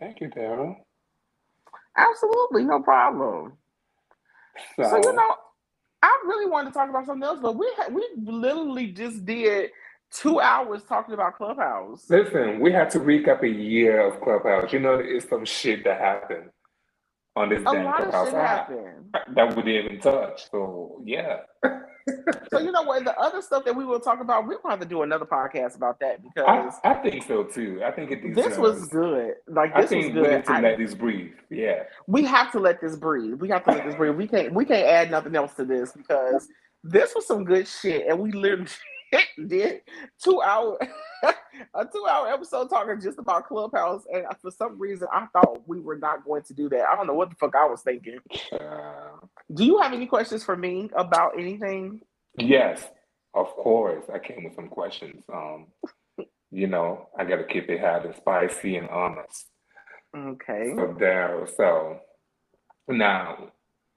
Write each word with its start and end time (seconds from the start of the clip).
Thank 0.00 0.20
you, 0.20 0.28
Daro. 0.28 0.76
Absolutely, 1.96 2.64
no 2.64 2.82
problem. 2.82 3.54
So, 4.76 4.84
so, 4.84 4.96
you 4.98 5.16
know, 5.16 5.36
I 6.02 6.22
really 6.26 6.50
wanted 6.50 6.70
to 6.70 6.74
talk 6.74 6.90
about 6.90 7.06
something 7.06 7.24
else, 7.24 7.40
but 7.42 7.56
we 7.56 7.72
had, 7.78 7.94
we 7.94 8.06
literally 8.22 8.88
just 8.88 9.24
did 9.24 9.70
two 10.10 10.40
hours 10.40 10.82
talking 10.84 11.14
about 11.14 11.36
Clubhouse. 11.36 12.08
Listen, 12.10 12.60
we 12.60 12.72
had 12.72 12.90
to 12.90 13.00
recap 13.00 13.42
a 13.42 13.48
year 13.48 14.06
of 14.06 14.20
Clubhouse. 14.20 14.72
You 14.72 14.80
know, 14.80 14.94
it's 14.94 15.28
some 15.28 15.44
shit 15.44 15.84
that 15.84 16.00
happened 16.00 16.50
on 17.36 17.50
this 17.50 17.60
a 17.60 17.64
damn 17.64 17.84
lot 17.86 17.96
Clubhouse. 17.96 18.26
Of 18.28 18.32
shit 18.32 18.40
happened. 18.40 19.16
That 19.34 19.56
we 19.56 19.62
didn't 19.62 19.84
even 19.86 20.00
touch. 20.00 20.50
So 20.50 21.02
yeah. 21.04 21.38
so 22.50 22.58
you 22.58 22.70
know 22.70 22.82
what? 22.82 23.04
The 23.04 23.18
other 23.18 23.40
stuff 23.40 23.64
that 23.64 23.74
we 23.74 23.84
will 23.84 24.00
talk 24.00 24.20
about, 24.20 24.46
we'll 24.46 24.60
have 24.66 24.80
to 24.80 24.86
do 24.86 25.02
another 25.02 25.24
podcast 25.24 25.76
about 25.76 25.98
that 26.00 26.22
because 26.22 26.74
I, 26.84 26.90
I 26.90 26.94
think 26.94 27.24
so 27.26 27.44
too. 27.44 27.82
I 27.84 27.90
think 27.90 28.10
it. 28.10 28.34
This 28.34 28.58
was 28.58 28.88
good. 28.88 29.34
Like 29.48 29.74
this 29.74 29.86
I 29.86 29.88
think 29.88 30.04
was 30.06 30.12
good. 30.14 30.30
We 30.30 30.36
need 30.36 30.44
to 30.44 30.52
I, 30.52 30.60
let 30.60 30.78
this 30.78 30.94
breathe. 30.94 31.32
Yeah. 31.50 31.84
We 32.06 32.24
have 32.24 32.52
to 32.52 32.60
let 32.60 32.80
this 32.80 32.96
breathe. 32.96 33.40
We 33.40 33.48
have 33.48 33.64
to 33.64 33.72
let 33.72 33.84
this 33.86 33.94
breathe. 33.94 34.16
We 34.16 34.28
can't. 34.28 34.52
We 34.52 34.64
can't 34.64 34.86
add 34.86 35.10
nothing 35.10 35.34
else 35.34 35.54
to 35.54 35.64
this 35.64 35.92
because 35.92 36.46
this 36.82 37.14
was 37.14 37.26
some 37.26 37.44
good 37.44 37.66
shit, 37.66 38.06
and 38.06 38.18
we 38.18 38.30
literally 38.32 38.66
did 39.46 39.82
two 40.22 40.42
hour 40.42 40.78
a 41.74 41.84
two 41.86 42.06
hour 42.08 42.28
episode 42.28 42.70
talking 42.70 43.00
just 43.00 43.18
about 43.18 43.46
Clubhouse, 43.46 44.02
and 44.12 44.24
for 44.40 44.50
some 44.50 44.78
reason 44.78 45.08
I 45.12 45.26
thought 45.32 45.66
we 45.68 45.80
were 45.80 45.98
not 45.98 46.24
going 46.24 46.42
to 46.44 46.54
do 46.54 46.68
that. 46.70 46.86
I 46.88 46.96
don't 46.96 47.06
know 47.06 47.14
what 47.14 47.30
the 47.30 47.36
fuck 47.36 47.54
I 47.54 47.66
was 47.66 47.82
thinking. 47.82 48.18
Uh, 48.52 49.26
do 49.52 49.64
you 49.64 49.78
have 49.80 49.92
any 49.92 50.06
questions 50.06 50.44
for 50.44 50.56
me 50.56 50.90
about 50.96 51.38
anything? 51.38 52.00
Yes, 52.38 52.86
of 53.34 53.48
course. 53.48 54.04
I 54.12 54.18
came 54.18 54.44
with 54.44 54.54
some 54.54 54.68
questions. 54.68 55.24
Um, 55.32 55.66
you 56.50 56.66
know, 56.66 57.08
I 57.18 57.24
got 57.24 57.36
to 57.36 57.44
keep 57.44 57.68
it 57.70 57.80
hot 57.80 58.06
and 58.06 58.14
spicy 58.16 58.76
and 58.76 58.88
honest. 58.88 59.46
Okay. 60.16 60.72
So 60.76 60.96
there. 60.98 61.46
So 61.56 62.00
now, 62.88 63.52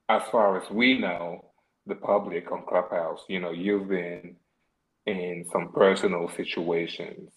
as 0.10 0.24
far 0.32 0.62
as 0.62 0.70
we 0.70 0.98
know, 0.98 1.46
the 1.86 1.96
public 1.96 2.52
on 2.52 2.64
Clubhouse, 2.68 3.22
you 3.30 3.40
know, 3.40 3.52
you've 3.52 3.88
been 3.88 4.36
in 5.08 5.46
some 5.52 5.72
personal 5.72 6.30
situations 6.36 7.32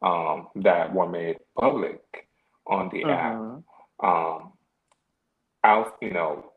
um, 0.00 0.48
that 0.54 0.94
were 0.94 1.08
made 1.08 1.36
public 1.58 2.00
on 2.66 2.88
the 2.92 3.02
mm-hmm. 3.02 3.58
app. 4.00 4.08
Um, 4.08 4.52
out, 5.64 5.96
you 6.00 6.12
know, 6.12 6.52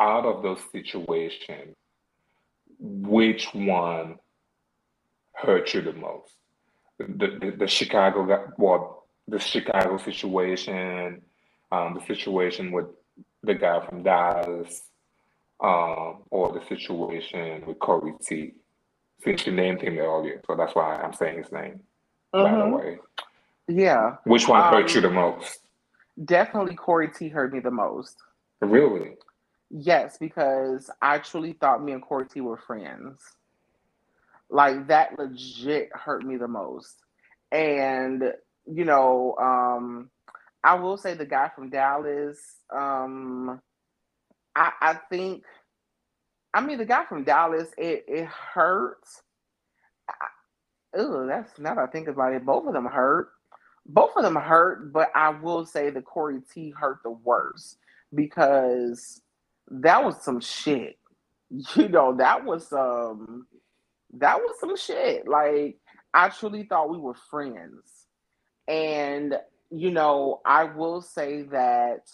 out 0.00 0.24
of 0.24 0.42
those 0.42 0.60
situations, 0.72 1.76
which 2.78 3.52
one 3.52 4.16
hurt 5.34 5.74
you 5.74 5.82
the 5.82 5.92
most? 5.92 6.32
The 6.98 7.38
the, 7.40 7.56
the 7.58 7.66
Chicago, 7.66 8.52
well, 8.56 9.04
the 9.28 9.38
Chicago 9.38 9.98
situation, 9.98 11.20
um, 11.70 11.98
the 11.98 12.14
situation 12.14 12.72
with 12.72 12.86
the 13.42 13.54
guy 13.54 13.84
from 13.86 14.02
Dallas, 14.02 14.82
um, 15.60 16.22
or 16.30 16.52
the 16.52 16.64
situation 16.66 17.64
with 17.66 17.78
Corey 17.78 18.14
T 18.26 18.54
since 19.22 19.46
you 19.46 19.52
named 19.52 19.82
him 19.82 19.98
earlier, 19.98 20.40
so 20.46 20.56
that's 20.56 20.74
why 20.74 20.96
I'm 20.96 21.12
saying 21.12 21.42
his 21.42 21.52
name. 21.52 21.80
Mm-hmm. 22.34 22.42
By 22.42 22.50
the 22.50 22.64
mm-hmm. 22.64 22.74
way, 22.74 22.98
yeah. 23.68 24.16
Which 24.24 24.48
one 24.48 24.60
um, 24.60 24.72
hurt 24.72 24.94
you 24.94 25.00
the 25.00 25.10
most? 25.10 25.60
Definitely, 26.24 26.74
Corey 26.74 27.08
T 27.08 27.28
hurt 27.28 27.52
me 27.52 27.60
the 27.60 27.70
most. 27.70 28.16
Really? 28.60 29.16
Yes, 29.70 30.18
because 30.18 30.90
I 31.00 31.18
truly 31.18 31.52
thought 31.52 31.82
me 31.82 31.92
and 31.92 32.02
Corey 32.02 32.26
T 32.26 32.40
were 32.40 32.56
friends. 32.56 33.20
Like 34.48 34.88
that 34.88 35.18
legit 35.18 35.90
hurt 35.94 36.24
me 36.24 36.36
the 36.36 36.48
most. 36.48 36.96
And 37.52 38.32
you 38.66 38.84
know, 38.84 39.36
um, 39.40 40.10
I 40.62 40.74
will 40.74 40.96
say 40.96 41.14
the 41.14 41.26
guy 41.26 41.50
from 41.54 41.70
Dallas, 41.70 42.38
um, 42.74 43.60
I, 44.54 44.72
I 44.80 44.94
think 45.08 45.44
I 46.52 46.60
mean, 46.60 46.78
the 46.78 46.84
guy 46.84 47.04
from 47.04 47.24
Dallas, 47.24 47.68
it 47.78 48.04
it 48.08 48.26
hurts. 48.26 49.22
Oh, 50.94 51.26
that's 51.26 51.58
now 51.58 51.74
that 51.74 51.82
I 51.82 51.86
think 51.86 52.08
about 52.08 52.32
it, 52.34 52.44
both 52.44 52.66
of 52.66 52.72
them 52.74 52.86
hurt. 52.86 53.30
Both 53.86 54.16
of 54.16 54.22
them 54.22 54.36
hurt, 54.36 54.92
but 54.92 55.10
I 55.14 55.30
will 55.30 55.64
say 55.64 55.90
the 55.90 56.02
Corey 56.02 56.40
T 56.52 56.70
hurt 56.70 56.98
the 57.02 57.10
worst 57.10 57.78
because 58.14 59.20
that 59.70 60.04
was 60.04 60.22
some 60.22 60.40
shit. 60.40 60.96
You 61.74 61.88
know, 61.88 62.14
that 62.16 62.44
was 62.44 62.72
um 62.72 63.46
that 64.14 64.38
was 64.38 64.54
some 64.60 64.76
shit. 64.76 65.26
Like 65.26 65.78
I 66.14 66.28
truly 66.28 66.62
thought 66.62 66.90
we 66.90 66.98
were 66.98 67.14
friends. 67.14 68.06
And 68.68 69.34
you 69.70 69.90
know, 69.90 70.40
I 70.46 70.64
will 70.64 71.00
say 71.02 71.42
that 71.42 72.08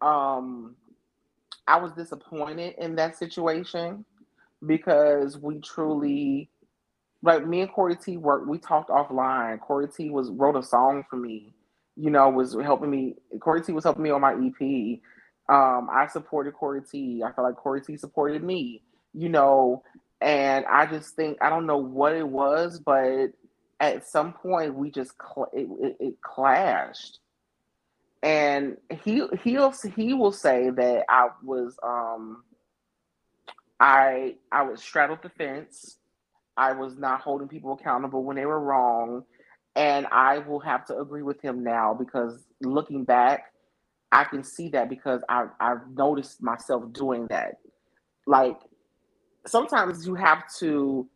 um 0.00 0.76
I 1.66 1.78
was 1.78 1.92
disappointed 1.92 2.74
in 2.78 2.96
that 2.96 3.16
situation 3.18 4.04
because 4.64 5.38
we 5.38 5.60
truly 5.60 6.50
like 7.22 7.46
me 7.46 7.60
and 7.60 7.70
Corey 7.70 7.96
T 7.96 8.16
worked, 8.16 8.46
we 8.46 8.58
talked 8.58 8.90
offline. 8.90 9.60
Corey 9.60 9.88
T 9.88 10.10
was 10.10 10.30
wrote 10.30 10.56
a 10.56 10.62
song 10.62 11.04
for 11.08 11.16
me, 11.16 11.52
you 11.96 12.10
know, 12.10 12.28
was 12.30 12.56
helping 12.62 12.90
me. 12.90 13.14
Corey 13.40 13.62
T 13.62 13.72
was 13.72 13.84
helping 13.84 14.02
me 14.02 14.10
on 14.10 14.20
my 14.20 14.32
EP. 14.32 15.00
Um, 15.48 15.88
I 15.90 16.06
supported 16.10 16.54
Corey 16.54 16.82
T. 16.90 17.22
I 17.24 17.32
felt 17.32 17.46
like 17.46 17.56
Corey 17.56 17.80
T 17.80 17.96
supported 17.96 18.42
me, 18.42 18.82
you 19.12 19.28
know, 19.28 19.82
and 20.20 20.64
I 20.66 20.86
just 20.86 21.14
think 21.16 21.38
I 21.40 21.50
don't 21.50 21.66
know 21.66 21.78
what 21.78 22.14
it 22.14 22.26
was, 22.26 22.78
but 22.78 23.32
at 23.80 24.06
some 24.06 24.32
point 24.32 24.74
we 24.74 24.90
just 24.90 25.12
cl- 25.20 25.50
it, 25.52 25.68
it, 25.80 25.96
it 26.00 26.22
clashed 26.22 27.18
and 28.26 28.76
he 29.04 29.22
he'll 29.44 29.72
he 29.96 30.14
will 30.14 30.32
say 30.32 30.70
that 30.70 31.04
I 31.08 31.28
was 31.44 31.78
um 31.84 32.42
I 33.80 34.36
I 34.52 34.62
was 34.62 34.82
straddled 34.82 35.20
the 35.22 35.30
fence. 35.30 35.98
I 36.56 36.72
was 36.72 36.96
not 36.98 37.22
holding 37.22 37.48
people 37.48 37.74
accountable 37.74 38.24
when 38.24 38.36
they 38.36 38.46
were 38.46 38.60
wrong. 38.60 39.24
And 39.76 40.06
I 40.12 40.38
will 40.38 40.60
have 40.60 40.86
to 40.86 40.98
agree 40.98 41.22
with 41.22 41.40
him 41.42 41.64
now 41.64 41.94
because 41.94 42.44
looking 42.62 43.04
back, 43.04 43.52
I 44.12 44.24
can 44.24 44.44
see 44.44 44.70
that 44.70 44.88
because 44.90 45.22
I, 45.28 45.46
I've 45.60 45.88
noticed 45.94 46.42
myself 46.42 46.92
doing 46.92 47.26
that. 47.28 47.58
Like 48.26 48.58
sometimes 49.46 50.06
you 50.06 50.14
have 50.16 50.44
to, 50.60 51.08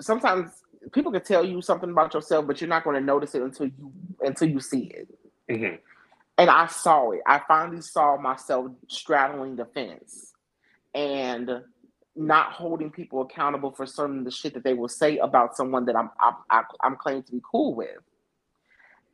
sometimes 0.00 0.50
people 0.92 1.12
can 1.12 1.22
tell 1.24 1.44
you 1.44 1.62
something 1.62 1.90
about 1.90 2.14
yourself, 2.14 2.46
but 2.46 2.60
you're 2.60 2.68
not 2.68 2.84
going 2.84 2.96
to 2.96 3.04
notice 3.04 3.34
it 3.34 3.42
until 3.42 3.66
you 3.66 3.92
until 4.22 4.48
you 4.48 4.60
see 4.60 4.92
it. 4.94 5.08
Mm-hmm. 5.50 5.76
And 6.38 6.50
I 6.50 6.66
saw 6.66 7.10
it. 7.10 7.20
I 7.26 7.40
finally 7.46 7.82
saw 7.82 8.16
myself 8.16 8.70
straddling 8.88 9.56
the 9.56 9.66
fence 9.66 10.32
and 10.94 11.62
not 12.16 12.52
holding 12.52 12.90
people 12.90 13.22
accountable 13.22 13.70
for 13.70 13.86
certain 13.86 14.20
of 14.20 14.24
the 14.24 14.30
shit 14.30 14.54
that 14.54 14.64
they 14.64 14.74
will 14.74 14.88
say 14.88 15.18
about 15.18 15.56
someone 15.56 15.84
that 15.86 15.96
I'm 15.96 16.10
I, 16.50 16.62
am 16.82 16.96
claiming 16.96 17.24
to 17.24 17.32
be 17.32 17.42
cool 17.42 17.74
with. 17.74 17.98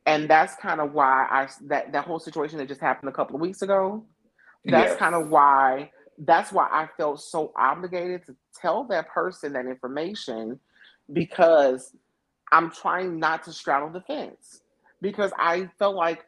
And 0.05 0.29
that's 0.29 0.55
kind 0.55 0.79
of 0.79 0.93
why 0.93 1.27
I 1.29 1.47
that 1.65 1.91
that 1.91 2.05
whole 2.05 2.19
situation 2.19 2.59
that 2.59 2.67
just 2.67 2.81
happened 2.81 3.09
a 3.09 3.13
couple 3.13 3.35
of 3.35 3.41
weeks 3.41 3.61
ago. 3.61 4.05
That's 4.63 4.91
yes. 4.91 4.99
kind 4.99 5.15
of 5.15 5.29
why 5.29 5.91
that's 6.19 6.51
why 6.51 6.67
I 6.71 6.87
felt 6.97 7.21
so 7.21 7.51
obligated 7.55 8.25
to 8.25 8.35
tell 8.59 8.85
that 8.85 9.09
person 9.09 9.53
that 9.53 9.65
information 9.65 10.59
because 11.11 11.93
I'm 12.51 12.71
trying 12.71 13.19
not 13.19 13.43
to 13.43 13.53
straddle 13.53 13.89
the 13.89 14.01
fence 14.01 14.61
because 15.01 15.31
I 15.37 15.69
felt 15.79 15.95
like 15.95 16.25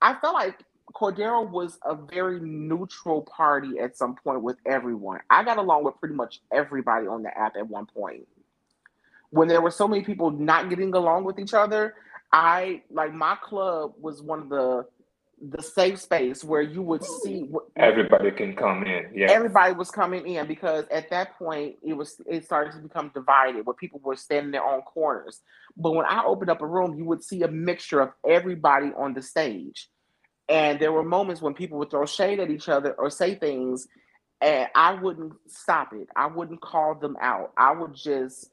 I 0.00 0.14
felt 0.14 0.34
like 0.34 0.64
Cordero 0.94 1.48
was 1.48 1.78
a 1.84 1.94
very 1.94 2.40
neutral 2.40 3.22
party 3.22 3.78
at 3.78 3.96
some 3.96 4.14
point 4.16 4.42
with 4.42 4.56
everyone. 4.66 5.20
I 5.30 5.44
got 5.44 5.58
along 5.58 5.84
with 5.84 5.98
pretty 5.98 6.14
much 6.14 6.40
everybody 6.52 7.06
on 7.06 7.22
the 7.22 7.36
app 7.36 7.56
at 7.56 7.68
one 7.68 7.86
point. 7.86 8.26
When 9.30 9.48
there 9.48 9.62
were 9.62 9.70
so 9.70 9.88
many 9.88 10.02
people 10.02 10.30
not 10.30 10.68
getting 10.68 10.94
along 10.94 11.24
with 11.24 11.38
each 11.38 11.54
other, 11.54 11.94
I 12.32 12.82
like 12.90 13.14
my 13.14 13.36
club 13.36 13.94
was 13.98 14.20
one 14.22 14.40
of 14.40 14.48
the 14.48 14.86
the 15.50 15.62
safe 15.62 15.98
space 15.98 16.44
where 16.44 16.62
you 16.62 16.82
would 16.82 17.02
see 17.02 17.48
everybody 17.76 18.30
can 18.30 18.54
come 18.54 18.84
in. 18.84 19.10
Yeah, 19.12 19.30
everybody 19.30 19.74
was 19.74 19.90
coming 19.90 20.26
in 20.26 20.46
because 20.46 20.84
at 20.90 21.10
that 21.10 21.36
point 21.36 21.76
it 21.82 21.94
was 21.94 22.20
it 22.26 22.44
started 22.44 22.74
to 22.74 22.78
become 22.78 23.10
divided 23.12 23.66
where 23.66 23.74
people 23.74 24.00
were 24.04 24.14
standing 24.14 24.52
their 24.52 24.64
own 24.64 24.82
corners. 24.82 25.40
But 25.76 25.92
when 25.92 26.06
I 26.06 26.22
opened 26.24 26.50
up 26.50 26.62
a 26.62 26.66
room, 26.66 26.96
you 26.96 27.04
would 27.06 27.24
see 27.24 27.42
a 27.42 27.48
mixture 27.48 28.00
of 28.00 28.10
everybody 28.26 28.92
on 28.96 29.14
the 29.14 29.22
stage. 29.22 29.88
And 30.48 30.78
there 30.78 30.92
were 30.92 31.02
moments 31.02 31.42
when 31.42 31.54
people 31.54 31.78
would 31.78 31.90
throw 31.90 32.06
shade 32.06 32.38
at 32.38 32.50
each 32.50 32.68
other 32.68 32.92
or 32.92 33.10
say 33.10 33.34
things, 33.34 33.88
and 34.40 34.68
I 34.74 34.94
wouldn't 34.94 35.32
stop 35.48 35.92
it. 35.92 36.08
I 36.14 36.26
wouldn't 36.26 36.60
call 36.60 36.94
them 36.94 37.16
out. 37.20 37.52
I 37.56 37.72
would 37.72 37.94
just 37.94 38.51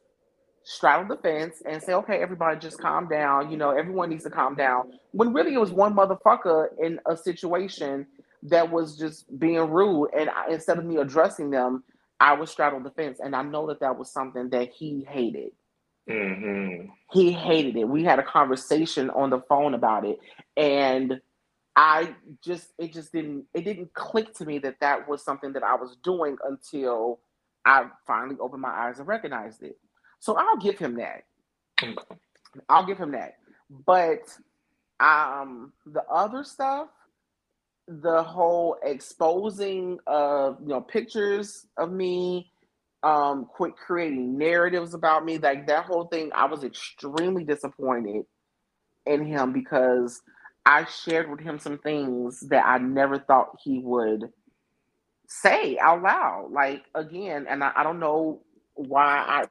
straddle 0.69 1.07
the 1.07 1.19
fence 1.19 1.63
and 1.65 1.81
say, 1.81 1.93
okay, 1.93 2.21
everybody 2.21 2.59
just 2.59 2.77
calm 2.77 3.07
down. 3.07 3.49
You 3.49 3.57
know, 3.57 3.71
everyone 3.71 4.11
needs 4.11 4.23
to 4.25 4.29
calm 4.29 4.53
down. 4.53 4.93
When 5.13 5.33
really 5.33 5.55
it 5.55 5.59
was 5.59 5.71
one 5.71 5.95
motherfucker 5.95 6.67
in 6.79 6.99
a 7.07 7.17
situation 7.17 8.05
that 8.43 8.71
was 8.71 8.95
just 8.95 9.39
being 9.39 9.67
rude. 9.71 10.11
And 10.15 10.29
I, 10.29 10.51
instead 10.51 10.77
of 10.77 10.85
me 10.85 10.97
addressing 10.97 11.49
them, 11.49 11.83
I 12.19 12.33
would 12.33 12.49
straddle 12.49 12.79
the 12.81 12.91
fence. 12.91 13.19
And 13.19 13.35
I 13.35 13.41
know 13.41 13.65
that 13.65 13.79
that 13.79 13.97
was 13.97 14.11
something 14.11 14.49
that 14.51 14.69
he 14.71 15.07
hated. 15.09 15.53
Mm-hmm. 16.07 16.91
He 17.13 17.31
hated 17.31 17.75
it. 17.75 17.89
We 17.89 18.03
had 18.03 18.19
a 18.19 18.23
conversation 18.23 19.09
on 19.09 19.31
the 19.31 19.41
phone 19.49 19.73
about 19.73 20.05
it, 20.05 20.19
and 20.57 21.19
I 21.75 22.15
just 22.43 22.69
it 22.79 22.93
just 22.93 23.11
didn't 23.11 23.45
it 23.53 23.63
didn't 23.63 23.93
click 23.93 24.33
to 24.35 24.45
me 24.45 24.57
that 24.59 24.79
that 24.81 25.07
was 25.07 25.23
something 25.23 25.53
that 25.53 25.61
I 25.61 25.75
was 25.75 25.97
doing 26.03 26.37
until 26.43 27.19
I 27.63 27.85
finally 28.07 28.37
opened 28.39 28.63
my 28.63 28.69
eyes 28.69 28.97
and 28.97 29.07
recognized 29.07 29.61
it. 29.61 29.77
So 30.19 30.35
I'll 30.37 30.57
give 30.57 30.79
him 30.79 30.97
that. 30.97 31.23
I'll 32.69 32.85
give 32.85 32.97
him 32.99 33.11
that. 33.13 33.35
But 33.85 34.21
um 34.99 35.73
the 35.85 36.03
other 36.11 36.43
stuff, 36.43 36.89
the 37.87 38.23
whole 38.23 38.77
exposing 38.83 39.99
of 40.07 40.57
you 40.61 40.69
know 40.69 40.81
pictures 40.81 41.67
of 41.77 41.91
me, 41.91 42.51
um, 43.03 43.45
quit 43.45 43.75
creating 43.77 44.37
narratives 44.37 44.93
about 44.93 45.25
me, 45.25 45.37
like 45.37 45.67
that 45.67 45.85
whole 45.85 46.05
thing, 46.07 46.31
I 46.35 46.45
was 46.45 46.63
extremely 46.63 47.43
disappointed 47.43 48.25
in 49.05 49.25
him 49.25 49.53
because 49.53 50.21
I 50.65 50.85
shared 50.85 51.29
with 51.29 51.41
him 51.41 51.59
some 51.59 51.79
things 51.79 52.41
that 52.49 52.65
I 52.65 52.79
never 52.79 53.19
thought 53.19 53.57
he 53.63 53.79
would 53.79 54.25
say 55.27 55.77
out 55.79 56.03
loud. 56.03 56.49
Like 56.51 56.85
again, 56.95 57.47
and 57.49 57.63
I, 57.63 57.71
I 57.77 57.83
don't 57.83 57.99
know 57.99 58.41
why 58.75 59.17
I 59.17 59.45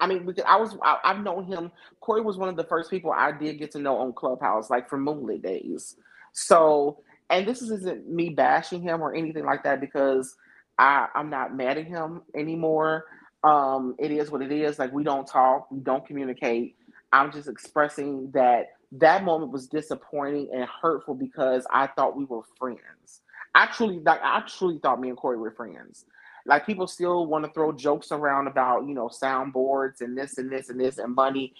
I 0.00 0.06
mean, 0.06 0.26
because 0.26 0.44
I 0.46 0.56
was 0.56 0.76
I, 0.82 0.98
have 1.04 1.22
known 1.24 1.44
him. 1.44 1.72
Corey 2.00 2.20
was 2.20 2.36
one 2.36 2.48
of 2.48 2.56
the 2.56 2.64
first 2.64 2.90
people 2.90 3.12
I 3.12 3.32
did 3.32 3.58
get 3.58 3.70
to 3.72 3.78
know 3.78 3.98
on 3.98 4.12
Clubhouse, 4.12 4.70
like 4.70 4.88
from 4.88 5.02
Moonlit 5.04 5.42
days. 5.42 5.96
So, 6.32 7.00
and 7.30 7.46
this 7.46 7.62
isn't 7.62 8.08
me 8.08 8.30
bashing 8.30 8.82
him 8.82 9.00
or 9.02 9.14
anything 9.14 9.44
like 9.44 9.64
that 9.64 9.80
because 9.80 10.36
I 10.78 11.08
I'm 11.14 11.30
not 11.30 11.56
mad 11.56 11.78
at 11.78 11.86
him 11.86 12.22
anymore. 12.34 13.04
Um, 13.44 13.94
it 13.98 14.10
is 14.10 14.30
what 14.30 14.42
it 14.42 14.52
is. 14.52 14.78
Like 14.78 14.92
we 14.92 15.04
don't 15.04 15.26
talk, 15.26 15.70
we 15.70 15.80
don't 15.80 16.06
communicate. 16.06 16.76
I'm 17.12 17.32
just 17.32 17.48
expressing 17.48 18.30
that 18.32 18.66
that 18.92 19.24
moment 19.24 19.52
was 19.52 19.66
disappointing 19.66 20.50
and 20.54 20.66
hurtful 20.82 21.14
because 21.14 21.66
I 21.70 21.86
thought 21.86 22.16
we 22.16 22.24
were 22.24 22.42
friends. 22.58 23.22
I 23.54 23.66
truly 23.66 24.00
like 24.00 24.20
I 24.22 24.42
truly 24.46 24.78
thought 24.78 25.00
me 25.00 25.08
and 25.08 25.16
Corey 25.16 25.38
were 25.38 25.52
friends. 25.52 26.04
Like 26.46 26.66
people 26.66 26.86
still 26.86 27.26
want 27.26 27.44
to 27.44 27.50
throw 27.52 27.72
jokes 27.72 28.12
around 28.12 28.46
about, 28.46 28.86
you 28.86 28.94
know, 28.94 29.08
soundboards 29.08 30.00
and 30.00 30.16
this 30.16 30.38
and 30.38 30.50
this 30.50 30.70
and 30.70 30.80
this 30.80 30.98
and 30.98 31.14
money. 31.14 31.54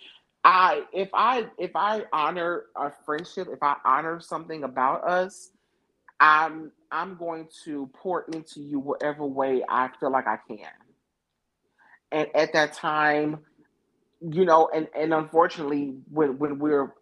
I 0.45 0.85
if 0.93 1.11
I 1.13 1.47
if 1.59 1.73
I 1.75 2.05
honor 2.13 2.65
a 2.77 2.93
friendship, 3.05 3.49
if 3.53 3.63
I 3.63 3.77
honor 3.85 4.21
something 4.21 4.65
about 4.65 5.05
us, 5.09 5.51
I'm 6.21 6.73
I'm 6.93 7.17
going 7.17 7.49
to 7.65 7.91
pour 7.95 8.27
into 8.33 8.61
you 8.61 8.79
whatever 8.79 9.27
way 9.27 9.63
I 9.69 9.91
feel 9.99 10.13
like 10.13 10.27
I 10.27 10.39
can. 10.49 10.59
And 12.13 12.29
at 12.35 12.53
that 12.53 12.73
time, 12.75 13.41
you 14.21 14.45
know, 14.45 14.71
and 14.75 14.89
and 14.97 15.13
unfortunately, 15.13 15.97
when 16.11 16.39
when 16.39 16.59
we're 16.59 16.95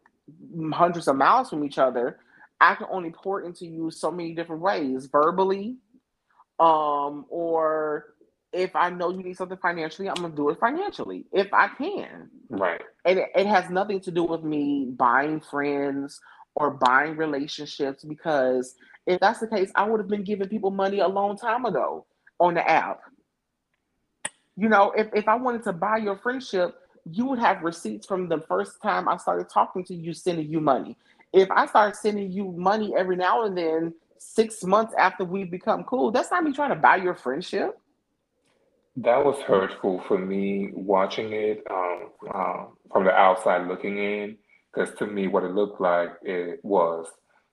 hundreds 0.73 1.09
of 1.09 1.17
miles 1.17 1.51
from 1.51 1.65
each 1.65 1.79
other, 1.79 2.19
I 2.61 2.75
can 2.75 2.87
only 2.91 3.11
pour 3.11 3.43
into 3.43 3.67
you 3.67 3.91
so 3.91 4.11
many 4.11 4.35
different 4.35 4.63
ways, 4.63 5.07
verbally, 5.07 5.77
um, 6.59 7.27
or 7.29 8.15
if 8.53 8.77
I 8.77 8.91
know 8.91 9.11
you 9.11 9.23
need 9.23 9.37
something 9.37 9.59
financially, 9.59 10.09
I'm 10.09 10.15
gonna 10.15 10.35
do 10.35 10.51
it 10.51 10.59
financially 10.61 11.27
if 11.33 11.53
I 11.53 11.69
can. 11.69 12.31
Right. 12.49 12.81
And 13.05 13.19
it, 13.19 13.29
it 13.35 13.47
has 13.47 13.69
nothing 13.71 14.01
to 14.01 14.11
do 14.11 14.25
with 14.25 14.45
me 14.45 14.93
buying 14.97 15.41
friends 15.41 16.21
or 16.55 16.71
buying 16.71 17.17
relationships 17.17 18.05
because 18.05 18.77
if 19.07 19.21
that's 19.21 19.41
the 19.41 19.49
case, 19.49 19.71
I 19.75 19.89
would 19.89 20.01
have 20.01 20.09
been 20.09 20.25
giving 20.25 20.49
people 20.49 20.71
money 20.71 21.01
a 21.01 21.09
long 21.09 21.37
time 21.37 21.65
ago 21.65 22.07
on 22.39 22.55
the 22.55 22.69
app. 22.69 23.01
You 24.57 24.69
know, 24.69 24.93
if, 24.97 25.09
if 25.15 25.27
I 25.27 25.35
wanted 25.35 25.65
to 25.65 25.73
buy 25.73 25.97
your 25.97 26.17
friendship, 26.17 26.77
you 27.11 27.27
would 27.27 27.39
have 27.39 27.63
receipts 27.63 28.07
from 28.07 28.29
the 28.29 28.41
first 28.41 28.81
time 28.81 29.09
I 29.09 29.17
started 29.17 29.49
talking 29.49 29.85
to 29.85 29.95
you, 29.95 30.15
sending 30.15 30.49
you 30.49 30.61
money. 30.61 30.97
If 31.33 31.51
I 31.51 31.67
start 31.67 31.97
sending 31.97 32.31
you 32.31 32.53
money 32.53 32.95
every 32.97 33.17
now 33.17 33.45
and 33.45 33.59
then, 33.59 33.95
six 34.33 34.65
months 34.65 34.95
after 34.99 35.25
we 35.25 35.45
become 35.45 35.85
cool, 35.85 36.11
that's 36.11 36.31
not 36.31 36.45
me 36.45 36.53
trying 36.53 36.71
to 36.71 36.77
buy 36.77 36.97
your 36.97 37.15
friendship. 37.15 37.79
That 38.97 39.25
was 39.25 39.41
hurtful 39.41 40.03
for 40.07 40.19
me 40.19 40.71
watching 40.73 41.33
it 41.33 41.65
um, 41.71 42.11
um, 42.33 42.69
from 42.93 43.05
the 43.05 43.13
outside 43.13 43.67
looking 43.67 43.99
in, 43.99 44.37
because 44.73 44.95
to 44.99 45.07
me, 45.07 45.27
what 45.27 45.43
it 45.43 45.53
looked 45.53 45.81
like 45.81 46.11
it 46.23 46.61
was 46.63 47.07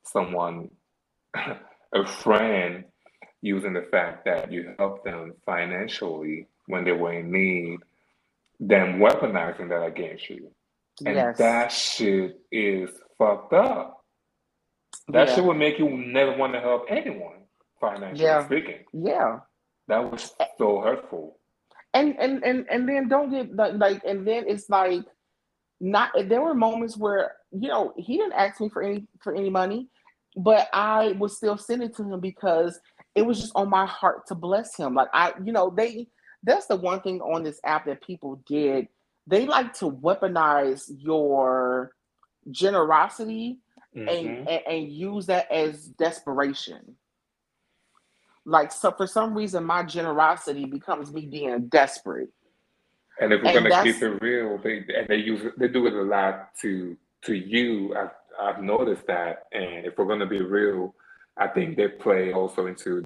someone, 0.03 0.69
a 1.35 2.06
friend, 2.06 2.85
using 3.41 3.73
the 3.73 3.88
fact 3.89 4.25
that 4.25 4.51
you 4.51 4.75
helped 4.77 5.03
them 5.03 5.33
financially 5.45 6.47
when 6.68 6.83
they 6.83 6.91
were 6.91 7.13
in 7.13 7.31
need 7.31 7.79
them 8.62 9.00
weaponizing 9.00 9.69
that 9.69 9.83
against 9.83 10.29
you. 10.29 10.51
And 11.06 11.15
yes. 11.15 11.38
that 11.39 11.71
shit 11.71 12.39
is 12.51 12.91
fucked 13.18 13.53
up. 13.53 14.00
That 15.09 15.27
yeah. 15.27 15.36
shit 15.36 15.44
would 15.44 15.57
make 15.57 15.80
you 15.80 15.89
never 15.89 16.36
want 16.38 16.53
to 16.53 16.59
help 16.59 16.86
anyone, 16.89 17.44
financially 17.80 18.24
yeah. 18.24 18.45
speaking. 18.45 18.80
Yeah. 18.94 19.39
That 19.88 20.09
was 20.09 20.33
eh. 20.39 20.45
so 20.57 20.81
hurtful. 20.81 21.38
And 21.94 22.15
and 22.18 22.44
and 22.44 22.65
and 22.69 22.88
then 22.88 23.09
don't 23.09 23.30
get 23.30 23.53
like 23.77 24.01
and 24.06 24.25
then 24.25 24.45
it's 24.48 24.69
like 24.69 25.03
not 25.81 26.12
there 26.27 26.42
were 26.42 26.53
moments 26.53 26.95
where 26.95 27.33
you 27.51 27.68
know 27.68 27.94
he 27.98 28.15
didn't 28.15 28.33
ask 28.33 28.62
me 28.62 28.69
for 28.69 28.81
any 28.81 29.07
for 29.21 29.36
any 29.36 29.50
money, 29.50 29.89
but 30.38 30.69
I 30.71 31.13
was 31.13 31.36
still 31.36 31.57
sending 31.57 31.94
to 31.95 32.04
him 32.04 32.21
because 32.21 32.80
it 33.15 33.24
was 33.24 33.42
just 33.42 33.51
on 33.56 33.69
my 33.69 33.86
heart 33.86 34.27
to 34.27 34.36
bless 34.36 34.77
him. 34.77 34.94
Like 34.94 35.09
I, 35.13 35.33
you 35.44 35.51
know, 35.51 35.74
they 35.75 36.07
that's 36.44 36.68
the 36.68 36.77
one 36.77 37.01
thing 37.01 37.19
on 37.19 37.44
this 37.44 37.59
app 37.65 37.86
that 37.86 38.01
people 38.01 38.42
did. 38.47 38.88
They 39.27 39.45
like 39.45 39.74
to 39.80 39.92
weaponize 39.92 40.83
your 40.88 41.92
generosity 42.50 43.59
mm-hmm. 43.95 44.07
and, 44.07 44.49
and, 44.49 44.61
and 44.67 44.91
use 44.91 45.25
that 45.27 45.51
as 45.51 45.88
desperation. 45.88 46.95
Like 48.45 48.71
so, 48.71 48.91
for 48.91 49.07
some 49.07 49.35
reason, 49.35 49.63
my 49.63 49.83
generosity 49.83 50.65
becomes 50.65 51.13
me 51.13 51.25
being 51.27 51.67
desperate. 51.67 52.29
And 53.19 53.31
if 53.33 53.43
we're 53.43 53.57
and 53.57 53.69
gonna 53.69 53.83
keep 53.83 54.01
it 54.01 54.21
real, 54.21 54.57
they 54.57 54.77
and 54.77 55.07
they 55.07 55.17
use 55.17 55.53
they 55.57 55.67
do 55.67 55.85
it 55.85 55.93
a 55.93 56.01
lot 56.01 56.55
to 56.61 56.97
to 57.25 57.35
you. 57.35 57.95
I've 57.95 58.09
I've 58.41 58.63
noticed 58.63 59.05
that, 59.07 59.43
and 59.51 59.85
if 59.85 59.95
we're 59.95 60.05
gonna 60.05 60.25
be 60.25 60.41
real, 60.41 60.95
I 61.37 61.47
think 61.47 61.77
they 61.77 61.87
play 61.87 62.33
also 62.33 62.65
into 62.65 63.05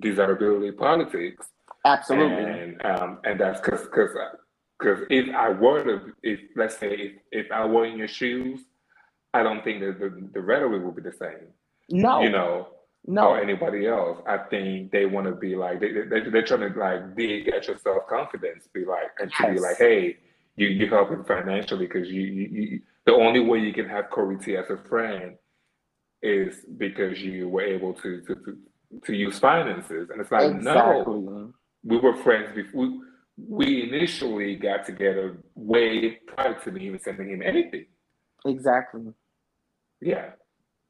desirability 0.00 0.72
politics 0.72 1.46
Absolutely. 1.86 2.44
And 2.44 2.84
um, 2.84 3.18
and 3.24 3.40
that's 3.40 3.60
because 3.60 3.82
because 3.82 4.10
because 4.78 5.04
if 5.08 5.34
I 5.34 5.50
were 5.50 5.84
to 5.84 6.12
if 6.22 6.40
let's 6.56 6.76
say 6.76 6.90
if, 6.90 7.12
if 7.30 7.52
I 7.52 7.64
were 7.64 7.86
in 7.86 7.96
your 7.96 8.08
shoes, 8.08 8.60
I 9.36 9.42
don't 9.42 9.62
think 9.62 9.80
that 9.80 9.98
the, 9.98 10.28
the 10.32 10.40
rhetoric 10.40 10.82
will 10.82 10.92
be 10.92 11.02
the 11.02 11.12
same. 11.12 11.48
No. 11.90 12.22
You 12.22 12.30
know. 12.30 12.68
No. 13.06 13.28
Or 13.28 13.40
anybody 13.40 13.86
else. 13.86 14.18
I 14.26 14.38
think 14.38 14.90
they 14.90 15.06
want 15.06 15.26
to 15.26 15.34
be 15.34 15.54
like 15.54 15.78
they, 15.80 15.92
they 15.92 16.28
they're 16.28 16.42
trying 16.42 16.72
to 16.72 16.78
like 16.78 17.16
dig 17.16 17.48
at 17.48 17.68
your 17.68 17.78
self 17.78 18.08
confidence, 18.08 18.66
be 18.72 18.84
like 18.84 19.12
and 19.20 19.30
to 19.30 19.36
yes. 19.44 19.54
be 19.54 19.60
like, 19.60 19.76
hey, 19.78 20.16
you 20.56 20.66
you 20.66 20.88
helping 20.88 21.22
financially 21.22 21.86
because 21.86 22.08
you, 22.08 22.22
you, 22.22 22.48
you 22.48 22.80
the 23.04 23.12
only 23.12 23.40
way 23.40 23.60
you 23.60 23.72
can 23.72 23.88
have 23.88 24.10
Corey 24.10 24.38
T 24.38 24.56
as 24.56 24.68
a 24.70 24.78
friend 24.88 25.36
is 26.20 26.56
because 26.76 27.20
you 27.20 27.48
were 27.48 27.62
able 27.62 27.94
to 27.94 28.22
to, 28.22 28.34
to, 28.34 28.58
to 29.04 29.14
use 29.14 29.38
finances. 29.38 30.10
And 30.10 30.20
it's 30.20 30.32
like, 30.32 30.50
exactly. 30.50 31.20
no, 31.20 31.52
we 31.84 31.98
were 31.98 32.16
friends 32.16 32.48
before. 32.54 32.80
We, 32.80 33.00
we 33.38 33.82
initially 33.82 34.56
got 34.56 34.84
together 34.84 35.38
way 35.54 36.18
prior 36.26 36.58
to 36.58 36.72
me 36.72 36.86
even 36.86 36.98
sending 36.98 37.30
him 37.30 37.42
anything. 37.42 37.86
Exactly. 38.46 39.12
Yeah. 40.00 40.30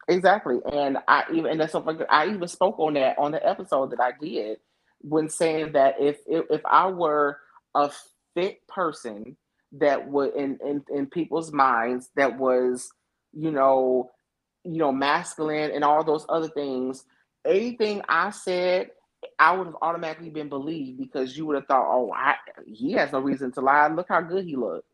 Exactly, 0.08 0.58
and 0.72 0.98
I 1.08 1.24
even 1.32 1.52
and 1.52 1.60
that's 1.60 1.72
something 1.72 1.98
I 2.10 2.28
even 2.28 2.48
spoke 2.48 2.78
on 2.78 2.94
that 2.94 3.18
on 3.18 3.32
the 3.32 3.46
episode 3.46 3.90
that 3.92 4.00
I 4.00 4.12
did 4.20 4.58
when 5.02 5.28
saying 5.30 5.72
that 5.72 5.96
if 6.00 6.18
if, 6.26 6.46
if 6.50 6.62
I 6.66 6.88
were 6.88 7.38
a 7.74 7.90
fit 8.34 8.66
person 8.68 9.36
that 9.72 10.08
would 10.08 10.34
in, 10.34 10.58
in 10.66 10.84
in 10.94 11.06
people's 11.06 11.52
minds 11.52 12.10
that 12.16 12.38
was 12.38 12.90
you 13.32 13.50
know 13.50 14.10
you 14.64 14.78
know 14.78 14.92
masculine 14.92 15.72
and 15.72 15.84
all 15.84 16.04
those 16.04 16.26
other 16.28 16.48
things 16.48 17.04
anything 17.46 18.02
I 18.08 18.30
said 18.30 18.90
I 19.38 19.56
would 19.56 19.66
have 19.66 19.76
automatically 19.82 20.30
been 20.30 20.48
believed 20.48 20.98
because 20.98 21.36
you 21.36 21.46
would 21.46 21.56
have 21.56 21.66
thought, 21.66 21.86
oh, 21.90 22.12
I, 22.12 22.36
he 22.66 22.92
has 22.92 23.12
no 23.12 23.20
reason 23.20 23.52
to 23.52 23.60
lie. 23.60 23.88
Look 23.88 24.06
how 24.08 24.20
good 24.20 24.44
he 24.44 24.56
looked. 24.56 24.86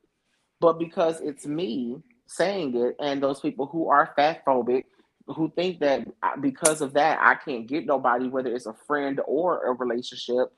But 0.60 0.78
because 0.78 1.20
it's 1.20 1.46
me 1.46 1.98
saying 2.26 2.76
it, 2.76 2.96
and 3.00 3.22
those 3.22 3.40
people 3.40 3.66
who 3.66 3.88
are 3.88 4.12
fat 4.16 4.44
phobic, 4.44 4.84
who 5.26 5.50
think 5.54 5.80
that 5.80 6.06
uh, 6.22 6.36
because 6.40 6.80
of 6.80 6.94
that, 6.94 7.18
I 7.20 7.34
can't 7.34 7.66
get 7.66 7.86
nobody, 7.86 8.28
whether 8.28 8.54
it's 8.54 8.66
a 8.66 8.74
friend 8.86 9.20
or 9.26 9.64
a 9.66 9.72
relationship, 9.72 10.52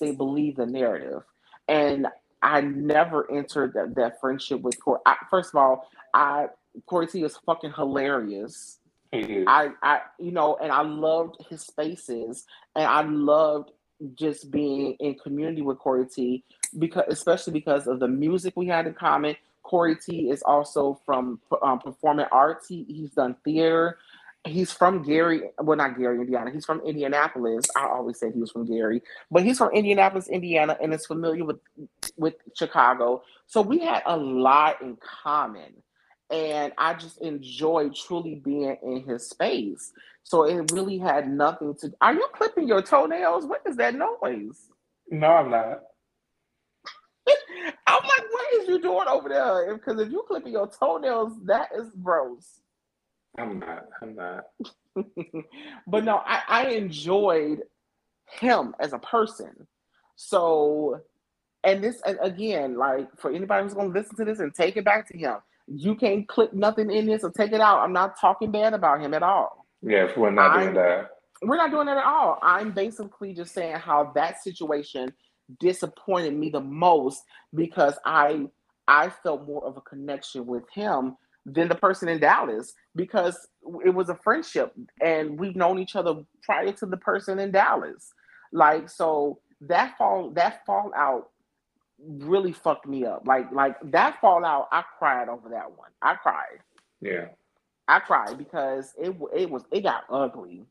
they 0.00 0.12
believe 0.12 0.56
the 0.56 0.66
narrative. 0.66 1.22
And 1.68 2.06
I 2.42 2.60
never 2.60 3.30
entered 3.30 3.74
that, 3.74 3.94
that 3.96 4.20
friendship 4.20 4.60
with 4.60 4.80
Corey. 4.80 5.00
I, 5.04 5.16
first 5.30 5.50
of 5.50 5.56
all, 5.56 5.88
I 6.14 6.46
Corey 6.86 7.06
T 7.06 7.22
is 7.24 7.36
fucking 7.46 7.72
hilarious. 7.72 8.78
I, 9.12 9.70
I, 9.82 10.00
you 10.18 10.30
know, 10.30 10.56
and 10.56 10.70
I 10.70 10.82
loved 10.82 11.36
his 11.48 11.62
spaces, 11.62 12.44
and 12.74 12.84
I 12.84 13.02
loved 13.02 13.70
just 14.14 14.50
being 14.50 14.92
in 15.00 15.14
community 15.14 15.62
with 15.62 15.78
Corey 15.78 16.06
T 16.06 16.44
because 16.78 17.04
especially 17.08 17.54
because 17.54 17.86
of 17.86 17.98
the 17.98 18.08
music 18.08 18.54
we 18.56 18.66
had 18.66 18.86
in 18.86 18.94
common. 18.94 19.36
Corey 19.66 19.96
T 19.96 20.30
is 20.30 20.42
also 20.42 21.00
from 21.04 21.40
um, 21.60 21.80
performing 21.80 22.26
arts. 22.30 22.68
He, 22.68 22.84
he's 22.88 23.10
done 23.10 23.36
theater. 23.44 23.98
He's 24.46 24.72
from 24.72 25.02
Gary, 25.02 25.42
well, 25.60 25.76
not 25.76 25.98
Gary, 25.98 26.20
Indiana. 26.20 26.52
He's 26.52 26.64
from 26.64 26.80
Indianapolis. 26.82 27.66
I 27.76 27.86
always 27.88 28.20
said 28.20 28.32
he 28.32 28.40
was 28.40 28.52
from 28.52 28.64
Gary, 28.64 29.02
but 29.28 29.42
he's 29.42 29.58
from 29.58 29.72
Indianapolis, 29.72 30.28
Indiana, 30.28 30.78
and 30.80 30.94
is 30.94 31.04
familiar 31.04 31.44
with 31.44 31.58
with 32.16 32.34
Chicago. 32.54 33.24
So 33.48 33.60
we 33.60 33.80
had 33.80 34.04
a 34.06 34.16
lot 34.16 34.80
in 34.82 34.98
common, 35.24 35.74
and 36.30 36.72
I 36.78 36.94
just 36.94 37.20
enjoyed 37.20 37.96
truly 37.96 38.36
being 38.36 38.76
in 38.84 39.02
his 39.02 39.28
space. 39.28 39.92
So 40.22 40.44
it 40.44 40.70
really 40.70 40.98
had 40.98 41.28
nothing 41.28 41.74
to. 41.80 41.92
Are 42.00 42.14
you 42.14 42.28
clipping 42.32 42.68
your 42.68 42.82
toenails? 42.82 43.46
What 43.46 43.62
is 43.66 43.74
that 43.76 43.96
noise? 43.96 44.68
No, 45.10 45.26
I'm 45.26 45.50
not. 45.50 45.82
I'm 47.86 48.02
like, 48.02 48.24
what 48.30 48.54
is 48.62 48.65
you 48.76 48.82
doing 48.82 49.08
over 49.08 49.28
there? 49.28 49.74
Because 49.74 50.00
if 50.00 50.10
you 50.10 50.24
clipping 50.26 50.52
your 50.52 50.68
toenails, 50.68 51.32
that 51.44 51.70
is 51.76 51.90
gross. 52.02 52.60
I'm 53.38 53.58
not. 53.58 53.86
I'm 54.02 54.14
not. 54.14 54.44
but 55.86 56.04
no, 56.04 56.22
I, 56.24 56.42
I 56.48 56.68
enjoyed 56.70 57.62
him 58.30 58.74
as 58.80 58.92
a 58.92 58.98
person. 58.98 59.66
So, 60.16 61.00
and 61.64 61.82
this 61.82 62.00
again, 62.04 62.76
like 62.76 63.08
for 63.18 63.30
anybody 63.30 63.64
who's 63.64 63.74
going 63.74 63.92
to 63.92 63.98
listen 63.98 64.16
to 64.16 64.24
this 64.24 64.40
and 64.40 64.54
take 64.54 64.76
it 64.76 64.84
back 64.84 65.08
to 65.08 65.18
him, 65.18 65.36
you 65.66 65.94
can't 65.94 66.26
clip 66.28 66.52
nothing 66.52 66.90
in 66.90 67.06
this 67.06 67.24
or 67.24 67.30
take 67.30 67.52
it 67.52 67.60
out. 67.60 67.80
I'm 67.80 67.92
not 67.92 68.18
talking 68.18 68.50
bad 68.50 68.72
about 68.72 69.00
him 69.00 69.14
at 69.14 69.22
all. 69.22 69.66
Yes, 69.82 70.16
we're 70.16 70.30
not 70.30 70.52
I'm, 70.52 70.60
doing 70.60 70.74
that. 70.74 71.10
We're 71.42 71.56
not 71.56 71.70
doing 71.70 71.86
that 71.86 71.98
at 71.98 72.04
all. 72.04 72.38
I'm 72.42 72.72
basically 72.72 73.34
just 73.34 73.52
saying 73.52 73.76
how 73.76 74.12
that 74.14 74.42
situation 74.42 75.12
disappointed 75.60 76.34
me 76.34 76.50
the 76.50 76.60
most 76.60 77.22
because 77.54 77.94
I 78.04 78.46
I 78.88 79.10
felt 79.10 79.46
more 79.46 79.64
of 79.64 79.76
a 79.76 79.80
connection 79.80 80.46
with 80.46 80.64
him 80.72 81.16
than 81.44 81.68
the 81.68 81.74
person 81.74 82.08
in 82.08 82.18
Dallas 82.18 82.74
because 82.96 83.48
it 83.84 83.90
was 83.90 84.08
a 84.08 84.16
friendship 84.16 84.72
and 85.00 85.38
we've 85.38 85.56
known 85.56 85.78
each 85.78 85.94
other 85.94 86.16
prior 86.42 86.72
to 86.72 86.86
the 86.86 86.96
person 86.96 87.38
in 87.38 87.52
Dallas. 87.52 88.12
Like 88.52 88.88
so 88.88 89.38
that 89.62 89.96
fall 89.96 90.30
that 90.30 90.64
fallout 90.66 91.30
really 92.04 92.52
fucked 92.52 92.86
me 92.86 93.04
up. 93.04 93.26
Like 93.26 93.50
like 93.52 93.76
that 93.90 94.20
fallout, 94.20 94.68
I 94.72 94.82
cried 94.98 95.28
over 95.28 95.48
that 95.50 95.70
one. 95.76 95.90
I 96.02 96.14
cried. 96.14 96.58
Yeah. 97.00 97.26
I 97.88 98.00
cried 98.00 98.36
because 98.36 98.92
it 98.98 99.16
it 99.34 99.50
was 99.50 99.62
it 99.70 99.82
got 99.82 100.04
ugly. 100.10 100.64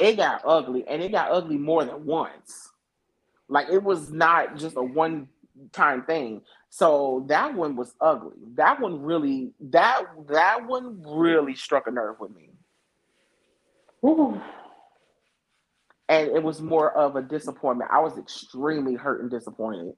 It 0.00 0.16
got 0.16 0.42
ugly 0.44 0.86
and 0.88 1.02
it 1.02 1.12
got 1.12 1.30
ugly 1.30 1.58
more 1.58 1.84
than 1.84 2.06
once. 2.06 2.70
Like 3.48 3.68
it 3.70 3.82
was 3.82 4.10
not 4.10 4.56
just 4.56 4.76
a 4.76 4.82
one 4.82 5.28
time 5.72 6.04
thing. 6.04 6.42
So 6.70 7.24
that 7.28 7.54
one 7.54 7.76
was 7.76 7.94
ugly. 8.00 8.36
That 8.54 8.80
one 8.80 9.02
really 9.02 9.52
that 9.60 10.02
that 10.28 10.66
one 10.66 11.02
really 11.06 11.54
struck 11.54 11.86
a 11.86 11.90
nerve 11.90 12.16
with 12.20 12.34
me. 12.34 12.50
Ooh. 14.04 14.40
And 16.08 16.28
it 16.28 16.42
was 16.42 16.60
more 16.60 16.90
of 16.90 17.16
a 17.16 17.22
disappointment. 17.22 17.90
I 17.92 18.00
was 18.00 18.16
extremely 18.16 18.94
hurt 18.94 19.20
and 19.20 19.30
disappointed. 19.30 19.94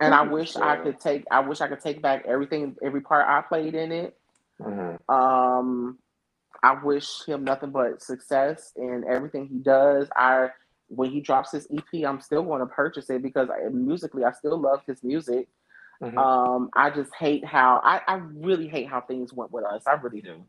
And 0.00 0.14
I 0.14 0.22
wish 0.22 0.56
I 0.56 0.76
could 0.76 0.98
take 0.98 1.24
I 1.30 1.40
wish 1.40 1.60
I 1.60 1.68
could 1.68 1.80
take 1.80 2.02
back 2.02 2.24
everything 2.26 2.76
every 2.82 3.00
part 3.00 3.26
I 3.28 3.40
played 3.42 3.74
in 3.74 3.92
it. 3.92 4.16
Mm-hmm. 4.60 5.12
Um 5.12 5.98
I 6.62 6.74
wish 6.82 7.24
him 7.24 7.44
nothing 7.44 7.70
but 7.70 8.02
success 8.02 8.72
in 8.76 9.04
everything 9.08 9.48
he 9.48 9.58
does. 9.58 10.08
I 10.16 10.50
when 10.94 11.10
he 11.10 11.20
drops 11.20 11.52
his 11.52 11.66
EP, 11.72 12.04
I'm 12.06 12.20
still 12.20 12.42
going 12.42 12.60
to 12.60 12.66
purchase 12.66 13.08
it 13.10 13.22
because 13.22 13.48
I, 13.48 13.68
musically, 13.70 14.24
I 14.24 14.32
still 14.32 14.60
love 14.60 14.80
his 14.86 15.02
music. 15.02 15.48
Mm-hmm. 16.02 16.18
Um, 16.18 16.70
I 16.74 16.90
just 16.90 17.14
hate 17.14 17.44
how 17.44 17.80
I, 17.84 18.00
I 18.06 18.14
really 18.14 18.68
hate 18.68 18.88
how 18.88 19.00
things 19.00 19.32
went 19.32 19.52
with 19.52 19.64
us. 19.64 19.82
I 19.86 19.92
really 19.92 20.20
do. 20.20 20.42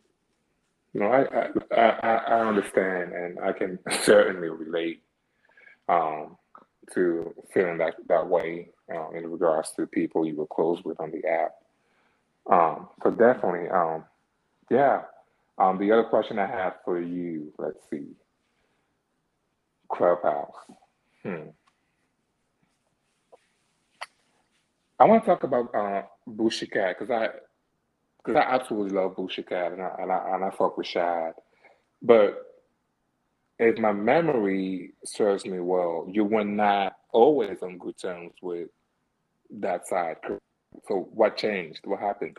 No, 0.95 1.05
I 1.05 1.50
I, 1.75 1.81
I, 1.81 2.15
I 2.15 2.47
understand, 2.47 3.13
and 3.13 3.39
I 3.39 3.53
can 3.53 3.79
certainly 4.03 4.50
relate 4.50 5.03
um, 5.88 6.38
to 6.93 7.33
feeling 7.53 7.77
that 7.77 7.95
that 8.07 8.27
way 8.27 8.69
um, 8.93 9.12
in 9.15 9.31
regards 9.31 9.71
to 9.77 9.85
people 9.85 10.25
you 10.25 10.35
were 10.35 10.47
close 10.47 10.83
with 10.83 11.00
on 11.00 11.12
the 11.12 11.23
app. 11.27 11.55
Um, 12.50 12.88
so 13.01 13.12
definitely, 13.12 13.69
um, 13.69 14.03
yeah. 14.69 15.03
Um, 15.59 15.77
the 15.77 15.91
other 15.91 16.03
question 16.03 16.39
I 16.39 16.47
have 16.47 16.77
for 16.83 17.00
you, 17.00 17.53
let's 17.59 17.77
see. 17.91 18.07
Clubhouse. 19.93 20.55
Hmm. 21.23 21.50
I 25.00 25.05
want 25.05 25.23
to 25.23 25.29
talk 25.29 25.43
about 25.43 25.73
uh, 25.75 26.03
Boosie 26.29 26.71
Cat 26.71 26.97
because 27.00 27.12
I 27.12 27.29
because 28.17 28.38
I 28.38 28.55
absolutely 28.55 28.97
love 28.97 29.15
Boosie 29.15 29.47
Cat 29.47 29.73
and 29.73 29.81
I, 29.81 29.91
and 30.00 30.12
I 30.12 30.35
and 30.35 30.45
I 30.45 30.50
fuck 30.51 30.77
with 30.77 30.88
Shad, 30.88 31.33
but 32.01 32.41
if 33.59 33.77
my 33.77 33.93
memory 33.93 34.93
serves 35.05 35.45
me 35.45 35.59
well, 35.59 36.07
you 36.12 36.25
were 36.25 36.43
not 36.43 36.95
always 37.12 37.62
on 37.62 37.77
good 37.77 37.97
terms 37.97 38.33
with 38.41 38.69
that 39.59 39.88
side. 39.88 40.17
So 40.88 41.09
what 41.13 41.38
changed? 41.38 41.81
What 41.85 42.00
happened? 42.00 42.38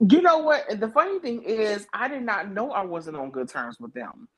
You 0.00 0.22
know 0.22 0.38
what? 0.38 0.80
The 0.80 0.88
funny 0.88 1.18
thing 1.20 1.42
is, 1.42 1.86
I 1.92 2.08
did 2.08 2.22
not 2.22 2.50
know 2.50 2.72
I 2.72 2.84
wasn't 2.84 3.16
on 3.16 3.30
good 3.30 3.48
terms 3.48 3.78
with 3.78 3.94
them. 3.94 4.28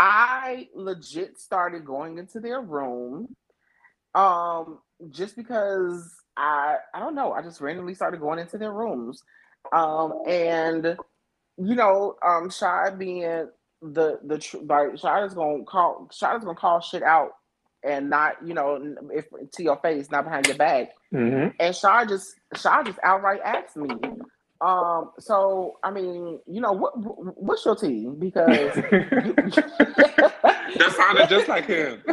I 0.00 0.68
legit 0.74 1.38
started 1.38 1.84
going 1.84 2.16
into 2.16 2.40
their 2.40 2.60
room 2.62 3.36
um 4.14 4.78
just 5.10 5.36
because 5.36 6.10
I 6.36 6.76
I 6.94 7.00
don't 7.00 7.14
know, 7.14 7.32
I 7.32 7.42
just 7.42 7.60
randomly 7.60 7.94
started 7.94 8.20
going 8.20 8.38
into 8.38 8.58
their 8.58 8.72
rooms. 8.72 9.22
Um 9.72 10.22
and 10.26 10.96
you 11.58 11.74
know, 11.74 12.16
um 12.26 12.50
Shy 12.50 12.90
being 12.96 13.48
the 13.82 14.18
the 14.24 14.64
like 14.66 14.98
Shy 14.98 15.24
is 15.24 15.34
gonna 15.34 15.64
call 15.64 16.08
Shy 16.12 16.34
is 16.34 16.44
gonna 16.44 16.56
call 16.56 16.80
shit 16.80 17.02
out 17.02 17.32
and 17.84 18.10
not 18.10 18.36
you 18.44 18.54
know 18.54 18.96
if 19.12 19.26
to 19.52 19.62
your 19.62 19.76
face, 19.76 20.10
not 20.10 20.24
behind 20.24 20.46
your 20.46 20.56
back. 20.56 20.92
Mm-hmm. 21.12 21.48
And 21.60 21.76
Shy 21.76 22.06
just 22.06 22.34
Shy 22.56 22.82
just 22.84 22.98
outright 23.04 23.40
asked 23.44 23.76
me, 23.76 23.90
um, 24.60 25.12
so 25.18 25.78
I 25.82 25.90
mean, 25.90 26.38
you 26.46 26.60
know, 26.60 26.72
what 26.72 26.92
what's 27.40 27.64
your 27.64 27.76
team? 27.76 28.18
Because 28.18 28.74
that 28.90 29.54
sounded 30.96 31.28
just 31.30 31.48
like 31.48 31.64
him. 31.66 32.02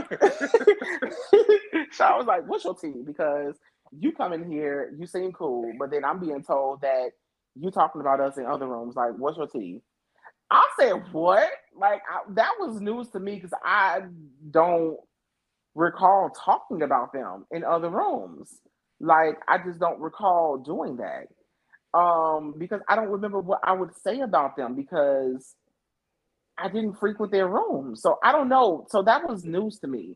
so 1.91 2.05
I 2.05 2.15
was 2.17 2.25
like, 2.25 2.47
"What's 2.47 2.63
your 2.63 2.75
team?" 2.75 3.03
Because 3.05 3.55
you 3.91 4.11
come 4.13 4.31
in 4.33 4.49
here, 4.49 4.93
you 4.97 5.05
seem 5.07 5.31
cool, 5.33 5.75
but 5.77 5.91
then 5.91 6.05
I'm 6.05 6.19
being 6.19 6.41
told 6.43 6.81
that 6.81 7.09
you 7.55 7.69
talking 7.71 7.99
about 8.01 8.19
us 8.21 8.37
in 8.37 8.45
other 8.45 8.67
rooms. 8.67 8.95
Like, 8.95 9.11
what's 9.17 9.37
your 9.37 9.47
team? 9.47 9.81
I 10.49 10.65
said, 10.79 10.93
"What?" 11.11 11.49
Like 11.75 12.01
I, 12.09 12.21
that 12.35 12.53
was 12.59 12.79
news 12.79 13.09
to 13.09 13.19
me 13.19 13.35
because 13.35 13.53
I 13.65 14.01
don't 14.51 14.97
recall 15.75 16.29
talking 16.29 16.81
about 16.81 17.11
them 17.13 17.45
in 17.51 17.63
other 17.65 17.89
rooms. 17.89 18.61
Like 19.01 19.39
I 19.49 19.57
just 19.59 19.79
don't 19.79 19.99
recall 19.99 20.57
doing 20.57 20.97
that 20.97 21.27
um, 21.94 22.56
because 22.58 22.82
I 22.88 22.96
don't 22.96 23.10
remember 23.10 23.39
what 23.39 23.60
I 23.63 23.74
would 23.74 23.96
say 23.96 24.22
about 24.22 24.56
them 24.56 24.75
because 24.75 25.56
I 26.58 26.67
didn't 26.70 27.00
frequent 27.00 27.32
their 27.32 27.48
room. 27.48 27.96
So 27.96 28.17
I 28.24 28.32
don't 28.32 28.50
know. 28.50 28.86
So 28.89 29.03
that 29.03 29.27
was 29.27 29.46
news 29.46 29.79
to 29.79 29.88
me. 29.88 30.15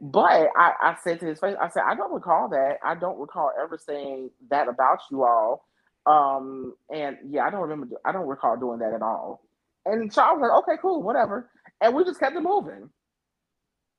But 0.00 0.48
I, 0.56 0.72
I 0.80 0.96
said 1.02 1.20
to 1.20 1.26
his 1.26 1.40
face, 1.40 1.56
I 1.60 1.68
said, 1.70 1.84
I 1.86 1.94
don't 1.94 2.12
recall 2.12 2.48
that. 2.50 2.78
I 2.84 2.94
don't 2.94 3.18
recall 3.18 3.50
ever 3.60 3.78
saying 3.78 4.30
that 4.50 4.68
about 4.68 4.98
you 5.10 5.24
all. 5.24 5.64
Um, 6.04 6.74
and 6.94 7.16
yeah, 7.28 7.46
I 7.46 7.50
don't 7.50 7.62
remember. 7.62 7.96
I 8.04 8.12
don't 8.12 8.28
recall 8.28 8.56
doing 8.56 8.78
that 8.80 8.92
at 8.92 9.02
all. 9.02 9.42
And 9.86 10.12
so 10.12 10.22
I 10.22 10.32
was 10.32 10.40
like, 10.42 10.62
okay, 10.62 10.80
cool, 10.82 11.02
whatever. 11.02 11.50
And 11.80 11.94
we 11.94 12.04
just 12.04 12.20
kept 12.20 12.36
it 12.36 12.42
moving. 12.42 12.90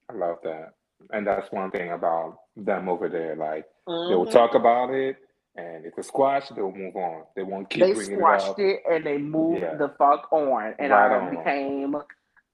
I 0.09 0.13
love 0.13 0.37
that. 0.43 0.73
And 1.11 1.25
that's 1.25 1.51
one 1.51 1.71
thing 1.71 1.91
about 1.91 2.37
them 2.55 2.89
over 2.89 3.09
there. 3.09 3.35
Like 3.35 3.65
mm-hmm. 3.87 4.11
they 4.11 4.15
will 4.15 4.25
talk 4.25 4.55
about 4.55 4.93
it, 4.93 5.17
and 5.57 5.85
if 5.85 5.93
it's 5.97 6.07
squashed, 6.07 6.55
they'll 6.55 6.71
move 6.71 6.95
on. 6.95 7.23
They 7.35 7.43
won't 7.43 7.69
keep. 7.69 7.81
They 7.81 7.93
squashed 7.95 8.59
it, 8.59 8.61
it, 8.61 8.81
and 8.89 9.05
they 9.05 9.17
moved 9.17 9.61
yeah. 9.61 9.75
the 9.75 9.89
fuck 9.97 10.31
on. 10.31 10.75
And 10.77 10.91
right 10.91 11.11
I 11.11 11.19
on. 11.19 11.35
became, 11.35 11.95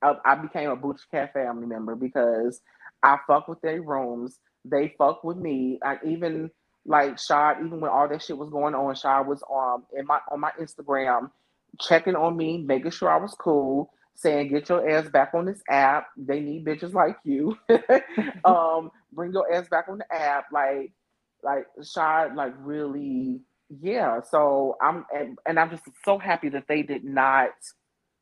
I 0.01 0.35
became 0.35 0.69
a 0.69 0.75
Butch 0.75 1.01
Cat 1.11 1.33
family 1.33 1.67
member 1.67 1.95
because 1.95 2.61
I 3.03 3.17
fuck 3.27 3.47
with 3.47 3.61
their 3.61 3.81
rooms. 3.81 4.39
They 4.65 4.95
fuck 4.97 5.23
with 5.23 5.37
me. 5.37 5.79
I 5.83 5.97
even 6.05 6.49
like 6.85 7.19
Shad, 7.19 7.57
even 7.65 7.81
when 7.81 7.91
all 7.91 8.07
that 8.07 8.23
shit 8.23 8.37
was 8.37 8.49
going 8.49 8.73
on, 8.73 8.95
Shad 8.95 9.27
was 9.27 9.43
um 9.53 9.83
in 9.97 10.05
my 10.05 10.19
on 10.31 10.39
my 10.39 10.51
Instagram 10.59 11.29
checking 11.81 12.15
on 12.15 12.37
me, 12.37 12.59
making 12.59 12.91
sure 12.91 13.09
I 13.09 13.17
was 13.17 13.35
cool, 13.37 13.91
saying 14.15 14.49
get 14.49 14.69
your 14.69 14.89
ass 14.89 15.09
back 15.09 15.31
on 15.33 15.45
this 15.45 15.61
app. 15.69 16.07
They 16.15 16.39
need 16.39 16.65
bitches 16.65 16.93
like 16.93 17.17
you. 17.25 17.57
um, 18.45 18.91
bring 19.11 19.33
your 19.33 19.53
ass 19.53 19.67
back 19.67 19.85
on 19.89 19.97
the 19.97 20.13
app. 20.13 20.45
Like 20.53 20.91
like 21.43 21.65
Shad 21.83 22.35
like 22.35 22.53
really 22.59 23.41
yeah 23.81 24.19
so 24.21 24.75
i'm 24.81 25.05
and, 25.15 25.37
and 25.47 25.59
i'm 25.59 25.71
just 25.71 25.83
so 26.05 26.19
happy 26.19 26.49
that 26.49 26.65
they 26.67 26.83
did 26.83 27.03
not 27.03 27.49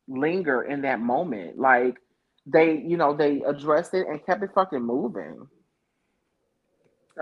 linger 0.08 0.62
in 0.62 0.82
that 0.82 1.00
moment 1.00 1.58
like 1.58 1.98
they, 2.46 2.82
you 2.86 2.96
know, 2.96 3.16
they 3.16 3.42
addressed 3.46 3.94
it 3.94 4.06
and 4.08 4.24
kept 4.24 4.42
it 4.42 4.50
fucking 4.54 4.82
moving. 4.82 5.46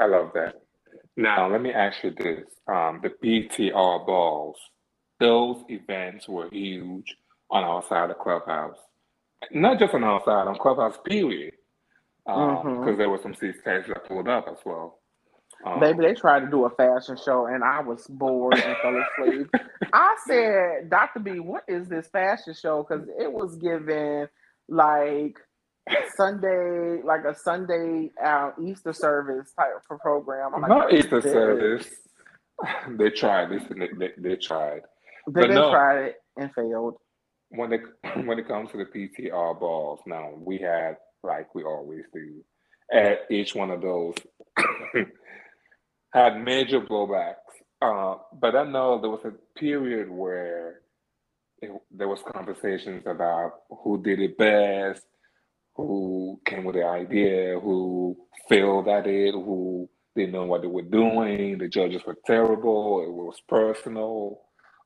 I 0.00 0.06
love 0.06 0.30
that. 0.34 0.62
Now, 1.16 1.50
let 1.50 1.60
me 1.60 1.72
ask 1.72 2.02
you 2.02 2.12
this. 2.16 2.44
Um, 2.66 3.02
the 3.02 3.10
PTR 3.10 4.06
balls, 4.06 4.56
those 5.18 5.62
events 5.68 6.28
were 6.28 6.48
huge 6.50 7.16
on 7.50 7.64
our 7.64 7.82
side 7.82 8.10
of 8.10 8.18
Clubhouse. 8.18 8.78
Not 9.50 9.78
just 9.78 9.94
on 9.94 10.04
our 10.04 10.22
side, 10.24 10.46
on 10.46 10.56
Clubhouse, 10.58 10.98
period. 11.04 11.54
Because 12.24 12.60
um, 12.64 12.72
mm-hmm. 12.72 12.98
there 12.98 13.10
were 13.10 13.20
some 13.22 13.34
seats 13.34 13.58
that 13.64 13.84
pulled 14.06 14.28
up 14.28 14.46
as 14.48 14.58
well. 14.64 14.99
Um, 15.64 15.80
Baby, 15.80 15.98
they 16.00 16.14
tried 16.14 16.40
to 16.40 16.46
do 16.46 16.64
a 16.64 16.70
fashion 16.70 17.16
show 17.22 17.46
and 17.46 17.62
I 17.62 17.80
was 17.80 18.06
bored 18.06 18.54
and 18.54 18.76
fell 18.78 18.96
asleep. 18.96 19.48
I 19.92 20.16
said, 20.26 20.90
Dr. 20.90 21.20
B, 21.20 21.40
what 21.40 21.64
is 21.68 21.86
this 21.88 22.08
fashion 22.08 22.54
show? 22.54 22.86
Because 22.88 23.06
it 23.18 23.30
was 23.30 23.56
given 23.56 24.28
like 24.68 25.36
Sunday, 26.16 27.02
like 27.04 27.24
a 27.24 27.34
Sunday 27.34 28.10
uh, 28.24 28.52
Easter 28.62 28.92
service 28.92 29.52
type 29.58 29.68
of 29.90 29.98
program. 29.98 30.54
I'm 30.54 30.62
like, 30.62 30.70
Not 30.70 30.94
Easter 30.94 31.20
service. 31.20 31.86
they 32.98 33.10
tried 33.10 33.50
this. 33.50 33.62
They, 33.68 33.88
they, 33.98 34.12
they 34.16 34.36
tried. 34.36 34.82
They, 35.28 35.42
they 35.42 35.54
no, 35.54 35.70
tried 35.70 36.04
it 36.04 36.14
and 36.36 36.52
failed. 36.54 36.96
When 37.50 37.72
it 37.72 37.80
when 38.24 38.38
it 38.38 38.48
comes 38.48 38.70
to 38.72 38.78
the 38.78 38.84
PTR 38.84 39.58
balls, 39.58 40.00
now 40.06 40.30
we 40.36 40.58
had 40.58 40.96
like 41.22 41.54
we 41.54 41.64
always 41.64 42.04
do 42.14 42.42
at 42.92 43.30
each 43.30 43.54
one 43.54 43.70
of 43.70 43.82
those 43.82 44.14
had 46.12 46.42
major 46.42 46.80
blowbacks. 46.80 47.34
Uh, 47.82 48.16
but 48.38 48.54
I 48.54 48.64
know 48.64 49.00
there 49.00 49.10
was 49.10 49.24
a 49.24 49.58
period 49.58 50.10
where 50.10 50.80
it, 51.62 51.70
there 51.90 52.08
was 52.08 52.20
conversations 52.22 53.04
about 53.06 53.52
who 53.70 54.02
did 54.02 54.20
it 54.20 54.36
best, 54.36 55.02
who 55.74 56.40
came 56.44 56.64
with 56.64 56.76
the 56.76 56.84
idea, 56.84 57.58
who 57.58 58.16
failed 58.48 58.88
at 58.88 59.06
it, 59.06 59.32
who 59.32 59.88
didn't 60.16 60.32
know 60.32 60.44
what 60.44 60.62
they 60.62 60.68
were 60.68 60.82
doing. 60.82 61.58
The 61.58 61.68
judges 61.68 62.02
were 62.06 62.18
terrible. 62.26 63.02
It 63.02 63.12
was 63.12 63.40
personal. 63.48 64.40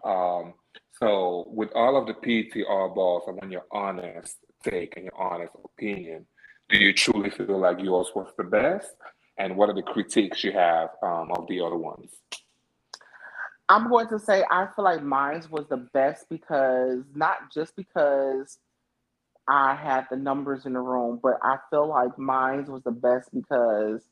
Um, 0.05 0.55
so, 1.01 1.45
with 1.49 1.71
all 1.75 1.97
of 1.97 2.07
the 2.07 2.15
PTR 2.15 2.95
balls, 2.95 3.25
I 3.27 3.33
want 3.33 3.51
your 3.51 3.67
honest 3.73 4.37
take 4.63 4.97
and 4.97 5.07
your 5.07 5.21
honest 5.21 5.53
opinion. 5.65 6.27
Do 6.69 6.79
you 6.79 6.93
truly 6.93 7.31
feel 7.31 7.59
like 7.59 7.81
yours 7.81 8.09
was 8.15 8.33
the 8.37 8.45
best? 8.45 8.95
And 9.39 9.57
what 9.57 9.69
are 9.69 9.75
the 9.75 9.83
critiques 9.83 10.45
you 10.45 10.53
have 10.53 10.91
um, 11.03 11.31
of 11.33 11.47
the 11.49 11.61
other 11.61 11.77
ones? 11.77 12.11
I'm 13.69 13.89
going 13.89 14.09
to 14.09 14.19
say 14.19 14.45
I 14.51 14.67
feel 14.77 14.85
like 14.85 15.03
mine 15.03 15.43
was 15.51 15.67
the 15.69 15.79
best 15.79 16.27
because 16.29 17.03
not 17.15 17.53
just 17.53 17.75
because 17.77 18.59
I 19.49 19.75
had 19.75 20.07
the 20.11 20.17
numbers 20.17 20.67
in 20.67 20.75
the 20.75 20.81
room, 20.81 21.19
but 21.23 21.35
I 21.43 21.57
feel 21.71 21.89
like 21.89 22.19
mine 22.19 22.67
was 22.67 22.83
the 22.83 22.91
best 22.91 23.31
because 23.33 24.03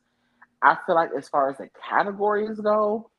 I 0.62 0.76
feel 0.86 0.94
like 0.94 1.10
as 1.16 1.28
far 1.28 1.50
as 1.50 1.58
the 1.58 1.68
categories 1.88 2.58
go, 2.60 3.10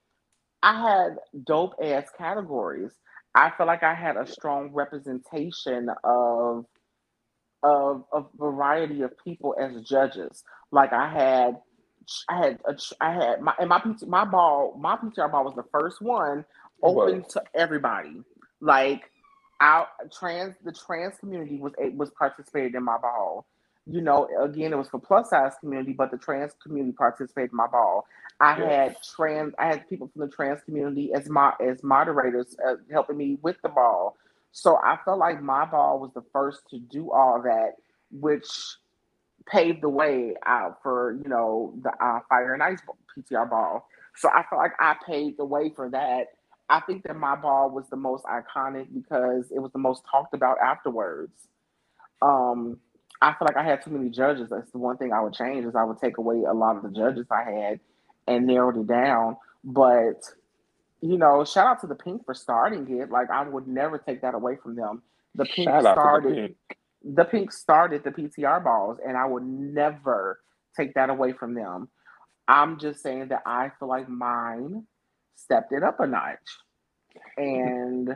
I 0.62 0.82
had 0.82 1.18
dope 1.46 1.76
ass 1.84 2.08
categories. 2.18 2.92
I 3.36 3.52
feel 3.58 3.68
like 3.68 3.84
I 3.84 3.94
had 3.94 4.18
a 4.18 4.28
strong 4.28 4.72
representation 4.74 5.90
of 6.04 6.66
of 7.64 8.04
a 8.12 8.24
variety 8.38 9.02
of 9.04 9.18
people 9.24 9.56
as 9.60 9.82
judges. 9.84 10.44
Like 10.72 10.92
I 10.94 11.10
had 11.10 11.60
I 12.30 12.38
had 12.38 12.60
a, 12.66 12.78
I 13.02 13.14
had 13.14 13.42
my 13.42 13.54
and 13.60 13.70
my 13.70 13.82
my 14.08 14.26
ball 14.26 14.76
my 14.80 14.98
PTR 14.98 15.32
ball 15.32 15.46
was 15.46 15.56
the 15.56 15.66
first 15.72 16.02
one 16.02 16.46
open 16.82 17.24
to 17.30 17.44
everybody. 17.54 18.24
Like 18.62 19.10
out 19.62 19.88
trans 20.12 20.56
the 20.64 20.72
trans 20.72 21.18
community 21.18 21.60
was 21.60 21.74
was 21.96 22.12
participated 22.12 22.76
in 22.76 22.84
my 22.84 22.98
ball. 22.98 23.46
You 23.86 24.00
know, 24.00 24.30
again, 24.42 24.72
it 24.72 24.78
was 24.78 24.88
for 24.88 25.00
plus 25.00 25.30
size 25.30 25.54
community, 25.60 25.92
but 25.92 26.10
the 26.10 26.18
trans 26.18 26.54
community 26.62 26.94
participated 26.94 27.52
in 27.52 27.58
my 27.58 27.68
ball. 27.68 28.06
I 28.40 28.58
yes. 28.58 28.70
had 28.70 28.98
trans, 29.16 29.54
I 29.60 29.68
had 29.68 29.90
people 29.90 30.10
from 30.12 30.22
the 30.22 30.34
trans 30.34 30.62
community 30.64 31.14
as 31.14 31.30
my 31.30 31.54
as 31.62 31.84
moderators 31.84 32.56
uh, 32.66 32.76
helping 32.92 33.18
me 33.18 33.38
with 33.42 33.58
the 33.62 33.70
ball. 33.70 34.18
So 34.52 34.78
I 34.78 34.98
felt 35.04 35.20
like 35.20 35.42
my 35.42 35.66
ball 35.66 36.00
was 36.00 36.12
the 36.14 36.24
first 36.32 36.62
to 36.70 36.80
do 36.80 37.12
all 37.12 37.42
that, 37.42 37.74
which 38.12 38.48
paved 39.46 39.82
the 39.82 39.90
way 39.90 40.34
out 40.46 40.80
for 40.82 41.18
you 41.24 41.30
know 41.30 41.74
the 41.84 41.90
uh, 41.90 42.20
fire 42.30 42.54
and 42.54 42.64
ice 42.64 42.80
PTR 43.18 43.50
ball. 43.50 43.88
So 44.16 44.30
I 44.30 44.44
felt 44.50 44.62
like 44.62 44.74
I 44.80 44.96
paved 45.06 45.40
the 45.40 45.46
way 45.46 45.72
for 45.76 45.90
that 45.90 46.28
I 46.70 46.80
think 46.80 47.04
that 47.04 47.16
my 47.16 47.36
ball 47.36 47.70
was 47.70 47.88
the 47.90 47.96
most 47.96 48.24
iconic 48.26 48.88
because 48.94 49.52
it 49.52 49.60
was 49.60 49.72
the 49.74 49.80
most 49.80 50.04
talked 50.10 50.34
about 50.34 50.58
afterwards. 50.60 51.34
Um, 52.22 52.80
I 53.22 53.34
feel 53.34 53.48
like 53.48 53.58
I 53.58 53.64
had 53.64 53.84
too 53.84 53.92
many 53.92 54.10
judges. 54.10 54.50
That's 54.50 54.72
the 54.72 54.78
one 54.78 54.98
thing 54.98 55.12
I 55.14 55.22
would 55.22 55.34
change 55.34 55.66
is 55.66 55.76
I 55.76 55.84
would 55.84 56.00
take 56.00 56.18
away 56.18 56.44
a 56.50 56.54
lot 56.54 56.76
of 56.76 56.84
the 56.84 56.90
judges 56.90 57.28
I 57.30 57.44
had 57.44 57.80
and 58.28 58.48
narrowed 58.48 58.78
it 58.78 58.88
down. 58.88 59.38
But 59.64 60.24
you 61.02 61.18
know, 61.18 61.44
shout 61.44 61.68
out 61.68 61.82
to 61.82 61.88
the 61.88 61.96
Pink 61.96 62.26
for 62.26 62.34
starting 62.34 62.90
it. 63.00 63.12
Like 63.12 63.30
I 63.30 63.48
would 63.48 63.68
never 63.68 63.98
take 63.98 64.22
that 64.22 64.34
away 64.34 64.56
from 64.56 64.76
them. 64.76 65.04
The 65.36 65.46
Pink 65.46 65.70
shout 65.70 65.84
started 65.84 66.34
pink. 66.34 66.78
The 67.04 67.26
pink 67.26 67.52
started 67.52 68.04
the 68.04 68.12
PTR 68.12 68.64
balls, 68.64 69.00
and 69.06 69.18
I 69.18 69.26
would 69.26 69.44
never 69.44 70.40
take 70.76 70.94
that 70.96 71.10
away 71.10 71.34
from 71.34 71.54
them. 71.54 71.90
I'm 72.48 72.80
just 72.80 73.02
saying 73.02 73.30
that 73.30 73.44
I 73.46 73.72
feel 73.80 73.88
like 73.88 74.10
mine 74.10 74.86
stepped 75.36 75.72
it 75.72 75.84
up 75.84 76.00
a 76.00 76.08
notch. 76.08 76.38
And 77.38 78.16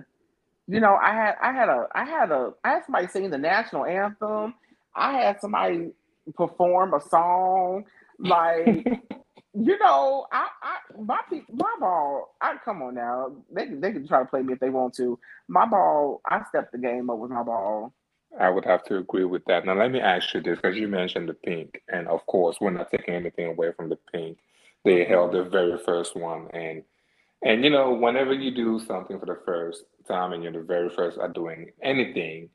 you 0.67 0.79
know, 0.79 0.97
I 1.01 1.13
had 1.13 1.35
I 1.41 1.51
had 1.53 1.69
a 1.69 1.87
I 1.93 2.05
had 2.05 2.31
a 2.31 2.53
I 2.63 2.69
had 2.71 2.85
somebody 2.85 3.07
sing 3.07 3.29
the 3.29 3.37
national 3.37 3.85
anthem. 3.85 4.55
I 4.95 5.13
had 5.13 5.39
somebody 5.39 5.91
perform 6.35 6.93
a 6.93 7.01
song 7.01 7.85
like 8.19 8.85
you 9.53 9.77
know, 9.79 10.25
I, 10.31 10.47
I 10.61 10.77
my 11.01 11.19
my 11.51 11.75
ball. 11.79 12.35
I 12.41 12.55
come 12.63 12.81
on 12.81 12.95
now. 12.95 13.31
They 13.51 13.67
they 13.67 13.91
can 13.91 14.07
try 14.07 14.19
to 14.19 14.25
play 14.25 14.41
me 14.41 14.53
if 14.53 14.59
they 14.59 14.69
want 14.69 14.93
to. 14.95 15.17
My 15.47 15.65
ball. 15.65 16.21
I 16.29 16.43
stepped 16.49 16.73
the 16.73 16.77
game 16.77 17.09
up 17.09 17.17
with 17.17 17.31
my 17.31 17.43
ball. 17.43 17.93
I 18.39 18.49
would 18.49 18.65
have 18.65 18.83
to 18.85 18.97
agree 18.97 19.25
with 19.25 19.45
that. 19.45 19.65
Now 19.65 19.73
let 19.73 19.91
me 19.91 19.99
ask 19.99 20.33
you 20.33 20.41
this, 20.41 20.57
because 20.57 20.77
you 20.77 20.87
mentioned 20.87 21.29
the 21.29 21.33
pink, 21.33 21.81
and 21.89 22.07
of 22.07 22.25
course, 22.25 22.57
we're 22.59 22.71
not 22.71 22.91
taking 22.91 23.13
anything 23.13 23.47
away 23.47 23.71
from 23.75 23.89
the 23.89 23.97
pink. 24.11 24.37
They 24.85 25.05
held 25.05 25.33
the 25.33 25.43
very 25.43 25.77
first 25.77 26.15
one, 26.15 26.47
and 26.53 26.83
and 27.43 27.63
you 27.63 27.69
know, 27.69 27.93
whenever 27.93 28.33
you 28.33 28.51
do 28.51 28.79
something 28.79 29.19
for 29.19 29.25
the 29.25 29.39
first 29.45 29.83
time 30.07 30.33
and 30.33 30.43
you're 30.43 30.51
the 30.51 30.61
very 30.61 30.89
first 30.89 31.17
at 31.19 31.33
doing 31.33 31.71
anything, 31.81 32.49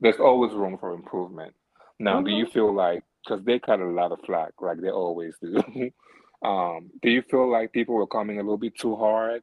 there's 0.00 0.20
always 0.20 0.52
room 0.52 0.76
for 0.78 0.92
improvement. 0.92 1.54
Now, 1.98 2.16
mm-hmm. 2.16 2.26
do 2.26 2.30
you 2.32 2.44
mm-hmm. 2.44 2.52
feel 2.52 2.74
like 2.74 3.04
because 3.24 3.44
they 3.44 3.58
cut 3.58 3.80
a 3.80 3.84
lot 3.84 4.12
of 4.12 4.20
flack, 4.24 4.52
like 4.60 4.80
they 4.80 4.90
always 4.90 5.34
do? 5.42 5.56
um, 6.42 6.90
do 7.02 7.10
you 7.10 7.22
feel 7.22 7.50
like 7.50 7.72
people 7.72 7.94
were 7.94 8.06
coming 8.06 8.38
a 8.38 8.42
little 8.42 8.58
bit 8.58 8.78
too 8.78 8.96
hard 8.96 9.42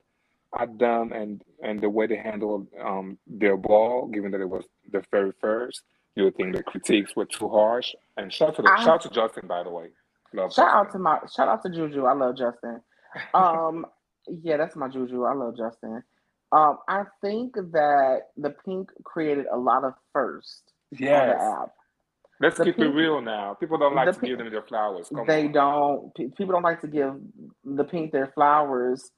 at 0.60 0.78
them 0.78 1.12
and 1.12 1.42
and 1.64 1.82
the 1.82 1.90
way 1.90 2.08
they 2.08 2.16
handled 2.16 2.68
um, 2.84 3.18
their 3.28 3.58
ball, 3.58 4.08
given 4.08 4.32
that 4.32 4.42
it 4.42 4.50
was 4.50 4.66
the 4.92 5.04
very 5.12 5.32
first? 5.40 5.82
You 6.16 6.26
would 6.26 6.36
think 6.36 6.56
the 6.56 6.64
critiques 6.64 7.16
were 7.16 7.26
too 7.26 7.50
harsh? 7.50 7.94
And 8.16 8.32
shout 8.32 8.56
to 8.56 8.62
the, 8.62 8.72
I, 8.72 8.84
shout 8.84 9.02
to 9.02 9.10
Justin, 9.10 9.48
by 9.48 9.64
the 9.64 9.70
way. 9.70 9.88
Love 10.34 10.54
shout 10.54 10.68
Justin. 10.68 10.80
out 10.80 10.92
to 10.92 11.00
my 11.00 11.20
shout 11.36 11.48
out 11.48 11.64
to 11.64 11.70
Juju. 11.70 12.06
I 12.06 12.14
love 12.14 12.38
Justin. 12.38 12.82
Um, 13.34 13.86
yeah, 14.28 14.58
that's 14.58 14.76
my 14.76 14.88
juju. 14.88 15.24
I 15.24 15.34
love 15.34 15.56
Justin. 15.58 16.04
Um, 16.52 16.78
I 16.88 17.04
think 17.22 17.56
that 17.56 18.22
the 18.38 18.52
Pink 18.66 18.90
created 19.04 19.46
a 19.52 19.58
lot 19.58 19.84
of 19.84 19.94
first 20.14 20.64
yes. 20.92 21.22
on 21.22 21.28
the 21.30 21.62
app. 21.62 21.70
Let's 22.42 22.58
the 22.58 22.66
keep 22.66 22.78
pink, 22.78 22.88
it 22.88 22.92
real 22.94 23.22
now. 23.22 23.54
People 23.54 23.78
don't 23.78 23.96
like 23.96 24.08
to 24.08 24.20
pink, 24.20 24.32
give 24.32 24.38
them 24.40 24.52
their 24.52 24.62
flowers. 24.62 25.10
Come 25.14 25.26
they 25.26 25.46
on. 25.46 25.52
don't. 25.54 26.16
People 26.36 26.54
don't 26.54 26.64
like 26.64 26.82
to 26.82 26.88
give 26.88 27.16
the 27.64 27.84
Pink 27.84 28.12
their 28.12 28.28
flowers, 28.28 29.10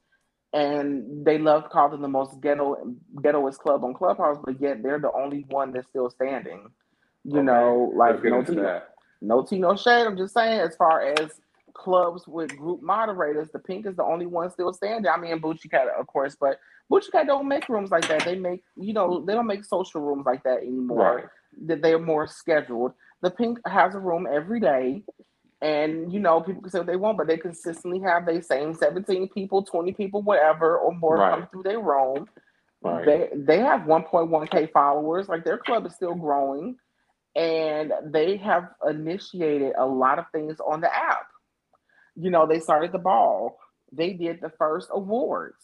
and 0.58 1.24
they 1.24 1.38
love 1.38 1.70
calling 1.70 2.02
the 2.02 2.08
most 2.08 2.42
ghetto 2.42 2.96
ghettoest 3.18 3.60
club 3.60 3.84
on 3.84 3.94
Clubhouse, 3.94 4.40
but 4.44 4.60
yet 4.60 4.82
they're 4.82 5.00
the 5.00 5.12
only 5.12 5.46
one 5.50 5.72
that's 5.72 5.88
still 5.88 6.10
standing. 6.10 6.70
You 7.24 7.40
okay. 7.40 7.46
know, 7.46 7.92
like 7.96 8.24
no 8.24 8.44
tea, 8.44 8.56
no 9.22 9.44
tea, 9.44 9.60
no 9.60 9.76
shade. 9.76 10.08
I'm 10.08 10.18
just 10.18 10.34
saying, 10.34 10.60
as 10.60 10.76
far 10.76 11.02
as 11.02 11.40
clubs 11.74 12.28
with 12.28 12.58
group 12.58 12.82
moderators, 12.82 13.50
the 13.52 13.60
Pink 13.60 13.86
is 13.86 13.96
the 13.96 14.04
only 14.04 14.26
one 14.26 14.50
still 14.50 14.74
standing. 14.74 15.12
I 15.12 15.18
mean, 15.18 15.40
Bucci 15.40 15.70
Cat, 15.70 15.88
of 16.00 16.08
course, 16.08 16.36
but 16.40 16.60
Bucci 16.92 17.12
Cat 17.12 17.28
don't 17.28 17.48
make 17.48 17.70
rooms 17.70 17.92
like 17.92 18.08
that. 18.08 18.26
They 18.26 18.36
make, 18.36 18.64
you 18.76 18.94
know, 18.94 19.24
they 19.24 19.34
don't 19.34 19.46
make 19.46 19.64
social 19.64 20.02
rooms 20.02 20.26
like 20.26 20.42
that 20.44 20.64
anymore. 20.64 21.32
That 21.68 21.84
they 21.84 21.94
are 21.94 22.00
more 22.00 22.26
scheduled. 22.26 22.94
The 23.22 23.30
Pink 23.30 23.60
has 23.68 23.94
a 23.94 24.00
room 24.00 24.28
every 24.32 24.60
day, 24.60 25.04
and 25.62 26.12
you 26.12 26.20
know, 26.20 26.42
people 26.42 26.62
can 26.62 26.72
say 26.72 26.80
what 26.80 26.88
they 26.88 26.96
want, 26.96 27.18
but 27.18 27.28
they 27.28 27.38
consistently 27.38 28.00
have 28.02 28.26
the 28.26 28.42
same 28.42 28.74
seventeen 28.74 29.30
people, 29.30 29.64
twenty 29.64 29.94
people, 29.94 30.22
whatever, 30.22 30.78
or 30.78 30.94
more 30.94 31.18
right. 31.18 31.32
come 31.32 31.48
through 31.52 31.64
their 31.64 31.80
room. 31.80 32.28
Right. 32.82 33.06
They 33.06 33.30
they 33.34 33.60
have 33.60 33.82
1.1k 33.82 34.72
followers. 34.72 35.28
Like 35.28 35.44
their 35.44 35.58
club 35.58 35.86
is 35.88 35.96
still 35.96 36.14
growing, 36.14 36.76
and 37.36 37.92
they 38.06 38.38
have 38.38 38.70
initiated 38.88 39.74
a 39.78 39.86
lot 39.86 40.20
of 40.20 40.26
things 40.32 40.58
on 40.60 40.82
the 40.82 40.96
app 40.96 41.28
you 42.18 42.32
know, 42.32 42.48
they 42.48 42.60
started 42.60 42.92
the 42.92 42.98
ball. 42.98 43.60
They 43.92 44.14
did 44.14 44.42
the 44.42 44.52
first 44.58 44.90
awards. 44.92 45.64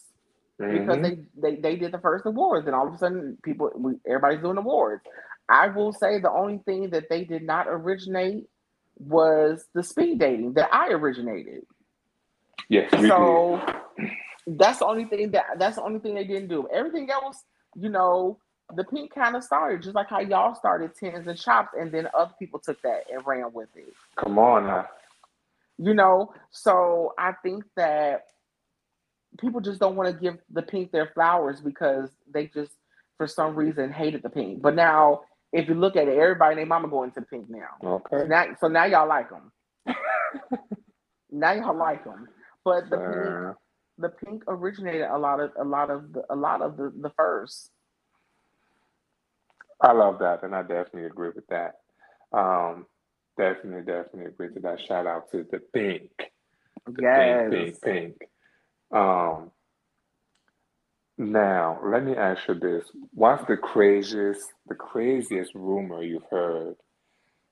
mm-hmm. 0.60 0.86
because 0.86 1.02
they, 1.02 1.18
they 1.36 1.60
they 1.60 1.76
did 1.76 1.92
the 1.92 1.98
first 1.98 2.24
awards, 2.26 2.66
and 2.66 2.76
all 2.76 2.86
of 2.88 2.94
a 2.94 2.98
sudden 2.98 3.36
people 3.42 3.70
everybody's 4.06 4.40
doing 4.40 4.56
awards. 4.56 5.02
I 5.48 5.68
will 5.68 5.92
say 5.92 6.20
the 6.20 6.30
only 6.30 6.58
thing 6.64 6.90
that 6.90 7.10
they 7.10 7.24
did 7.24 7.42
not 7.42 7.66
originate 7.68 8.44
was 8.98 9.66
the 9.74 9.82
speed 9.82 10.18
dating 10.18 10.54
that 10.54 10.72
I 10.72 10.88
originated. 10.88 11.64
Yes, 12.68 12.90
so 12.90 13.60
did. 13.98 14.10
that's 14.46 14.78
the 14.78 14.86
only 14.86 15.04
thing 15.04 15.32
that 15.32 15.58
that's 15.58 15.76
the 15.76 15.82
only 15.82 16.00
thing 16.00 16.14
they 16.14 16.24
didn't 16.24 16.48
do. 16.48 16.66
Everything 16.72 17.10
else, 17.10 17.42
you 17.76 17.88
know, 17.88 18.38
the 18.74 18.84
pink 18.84 19.14
kind 19.14 19.36
of 19.36 19.44
started 19.44 19.82
just 19.82 19.94
like 19.94 20.08
how 20.08 20.20
y'all 20.20 20.54
started 20.54 20.94
tins 20.94 21.26
and 21.26 21.38
chops, 21.38 21.74
and 21.78 21.92
then 21.92 22.08
other 22.14 22.32
people 22.38 22.58
took 22.58 22.80
that 22.82 23.04
and 23.12 23.26
ran 23.26 23.52
with 23.52 23.68
it. 23.74 23.92
Come 24.16 24.38
on 24.38 24.66
now. 24.66 24.88
You 25.76 25.92
know, 25.92 26.32
so 26.50 27.14
I 27.18 27.32
think 27.42 27.64
that 27.76 28.26
people 29.38 29.60
just 29.60 29.80
don't 29.80 29.96
want 29.96 30.14
to 30.14 30.20
give 30.20 30.38
the 30.50 30.62
pink 30.62 30.92
their 30.92 31.10
flowers 31.14 31.60
because 31.60 32.10
they 32.32 32.46
just 32.46 32.72
for 33.16 33.26
some 33.26 33.54
reason 33.54 33.92
hated 33.92 34.22
the 34.22 34.30
pink. 34.30 34.62
But 34.62 34.74
now 34.74 35.22
if 35.54 35.68
you 35.68 35.74
look 35.74 35.94
at 35.94 36.08
it, 36.08 36.18
everybody 36.18 36.56
named 36.56 36.68
Mama 36.68 36.88
going 36.88 37.12
to 37.12 37.22
pink 37.22 37.48
now. 37.48 37.78
Okay. 37.82 38.18
So 38.18 38.26
now, 38.26 38.44
so 38.60 38.66
now 38.66 38.84
y'all 38.86 39.08
like 39.08 39.30
them. 39.30 39.52
now 41.30 41.52
y'all 41.52 41.78
like 41.78 42.04
them. 42.04 42.28
But 42.64 42.90
the 42.90 42.96
uh, 42.96 43.46
pink, 43.46 43.56
the 43.98 44.08
pink 44.08 44.42
originated 44.48 45.02
a 45.02 45.16
lot 45.16 45.38
of 45.38 45.52
a 45.56 45.64
lot 45.64 45.90
of 45.90 46.12
the, 46.12 46.24
a 46.28 46.34
lot 46.34 46.60
of 46.60 46.76
the 46.76 46.92
the 47.00 47.10
first. 47.16 47.70
I 49.80 49.92
love 49.92 50.18
that, 50.18 50.42
and 50.42 50.56
I 50.56 50.62
definitely 50.62 51.04
agree 51.04 51.30
with 51.32 51.46
that. 51.48 51.74
Um, 52.32 52.86
definitely, 53.38 53.82
definitely 53.82 54.26
agree 54.26 54.52
to 54.54 54.60
that. 54.60 54.80
Shout 54.80 55.06
out 55.06 55.30
to 55.30 55.46
the 55.48 55.60
pink. 55.72 56.10
The 56.86 56.94
yes. 57.00 57.50
Pink, 57.50 57.80
pink, 57.80 58.18
pink. 58.20 58.30
Um, 58.90 59.52
now, 61.18 61.78
let 61.84 62.04
me 62.04 62.16
ask 62.16 62.48
you 62.48 62.54
this. 62.54 62.84
What's 63.12 63.44
the 63.46 63.56
craziest, 63.56 64.52
the 64.66 64.74
craziest 64.74 65.54
rumor 65.54 66.02
you've 66.02 66.26
heard 66.30 66.74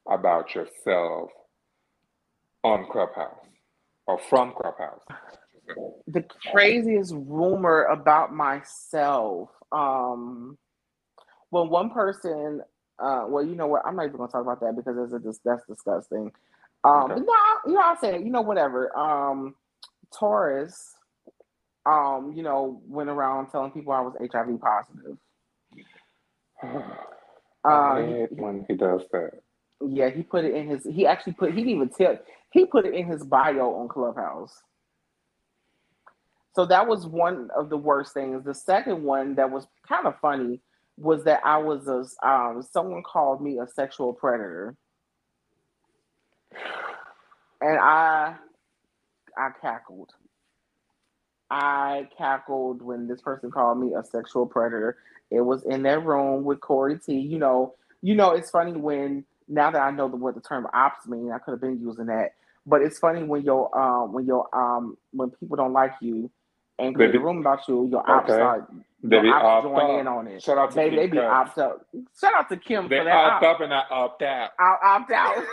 about 0.09 0.55
yourself 0.55 1.31
on 2.64 2.87
Clubhouse 2.90 3.46
or 4.07 4.18
from 4.29 4.53
Clubhouse? 4.61 5.03
The 6.09 6.25
craziest 6.51 7.14
rumor 7.14 7.85
about 7.85 8.35
myself. 8.35 9.51
Um, 9.70 10.59
well, 11.51 11.68
one 11.68 11.90
person, 11.90 12.62
uh, 12.98 13.27
well, 13.29 13.44
you 13.44 13.55
know 13.55 13.68
what? 13.68 13.83
I'm 13.87 13.94
not 13.96 14.07
even 14.07 14.16
gonna 14.16 14.33
talk 14.33 14.42
about 14.42 14.61
that 14.61 14.75
because 14.77 14.96
that's 14.96 15.12
a, 15.12 15.35
that's 15.44 15.62
disgusting. 15.68 16.33
Um, 16.85 17.12
okay. 17.12 17.20
no, 17.20 17.35
you 17.66 17.75
know, 17.75 17.81
I'll 17.81 17.96
say 17.96 18.16
it. 18.16 18.22
You 18.22 18.31
know, 18.31 18.40
whatever. 18.40 18.96
Um, 18.96 19.55
Taurus 20.18 20.96
um, 21.87 22.33
you 22.37 22.42
know, 22.42 22.81
went 22.87 23.11
around 23.11 23.51
telling 23.51 23.73
people 23.73 23.92
I 23.92 24.01
was 24.01 24.14
HIV 24.21 24.61
positive. 24.61 25.18
Uh, 27.64 28.27
when 28.31 28.64
he 28.66 28.75
does 28.75 29.03
that. 29.12 29.31
Yeah, 29.81 30.11
he 30.11 30.25
put 30.25 30.45
it 30.45 30.53
in 30.53 30.68
his. 30.68 30.85
He 30.85 31.07
actually 31.07 31.35
put. 31.35 31.51
He 31.51 31.59
didn't 31.59 31.71
even 31.71 31.88
tell. 31.90 32.18
He 32.51 32.66
put 32.66 32.87
it 32.87 32.95
in 32.95 33.07
his 33.07 33.23
bio 33.23 33.75
on 33.75 33.88
Clubhouse. 33.88 34.53
So 36.55 36.66
that 36.66 36.88
was 36.88 37.07
one 37.07 37.51
of 37.57 37.71
the 37.71 37.77
worst 37.77 38.14
things. 38.14 38.45
The 38.45 38.55
second 38.55 39.05
one 39.05 39.37
that 39.37 39.51
was 39.51 39.66
kind 39.88 40.09
of 40.09 40.18
funny 40.21 40.61
was 40.97 41.25
that 41.25 41.40
I 41.45 41.59
was 41.59 41.87
a. 41.87 42.29
Um, 42.29 42.64
someone 42.68 43.05
called 43.05 43.40
me 43.40 43.59
a 43.61 43.66
sexual 43.68 44.12
predator, 44.12 44.77
and 47.61 47.79
I, 47.79 48.35
I 49.37 49.51
cackled. 49.61 50.11
I 51.53 52.09
cackled 52.17 52.81
when 52.81 53.07
this 53.07 53.21
person 53.21 53.51
called 53.51 53.79
me 53.79 53.93
a 53.93 54.03
sexual 54.03 54.47
predator. 54.47 54.97
It 55.31 55.43
was 55.43 55.62
in 55.65 55.83
that 55.83 56.03
room 56.03 56.45
with 56.45 56.61
Corey 56.62 56.99
T. 56.99 57.12
You 57.12 57.38
know, 57.38 57.75
you 58.01 58.15
know, 58.15 58.31
it's 58.31 58.49
funny 58.51 58.73
when 58.73 59.27
now 59.49 59.71
that 59.71 59.83
I 59.83 59.91
know 59.91 60.09
the, 60.09 60.17
what 60.17 60.35
the 60.35 60.41
term 60.41 60.67
ops 60.73 61.07
mean, 61.07 61.31
I 61.31 61.37
could 61.38 61.51
have 61.51 61.61
been 61.61 61.79
using 61.79 62.07
that. 62.07 62.31
But 62.65 62.81
it's 62.81 62.99
funny 62.99 63.23
when 63.25 63.43
your 63.43 63.79
um 63.79 64.15
when 64.15 64.25
your 64.25 64.49
um 64.57 64.97
when 65.11 65.29
people 65.29 65.59
don't 65.59 65.75
like 65.75 65.93
you 66.01 66.31
and 66.79 66.95
create 66.95 67.15
a 67.15 67.21
room 67.21 67.41
about 67.41 67.69
you, 67.69 67.87
your 67.87 68.11
ops 68.11 68.31
okay. 68.31 68.38
start 68.38 68.73
they 69.03 69.17
your 69.21 69.35
ops 69.35 69.67
join 69.67 70.01
in 70.01 70.07
on 70.07 70.27
it. 70.29 70.43
Shout 70.43 70.57
out 70.57 70.71
to 70.71 70.77
Baby, 70.77 70.97
Kim 70.97 71.05
they 71.05 71.07
be 71.12 71.19
opt 71.19 71.59
up. 71.59 71.87
Shout 72.19 72.33
out 72.35 72.49
to 72.49 72.57
Kim 72.57 72.88
they 72.88 72.97
for 72.97 73.05
that. 73.05 73.15
opt 73.15 73.45
up 73.45 73.61
and 73.61 73.75
I 73.75 73.83
opt 73.91 74.23
out. 74.23 74.53
I'll 74.59 74.79
opt 74.83 75.12
out. 75.12 75.37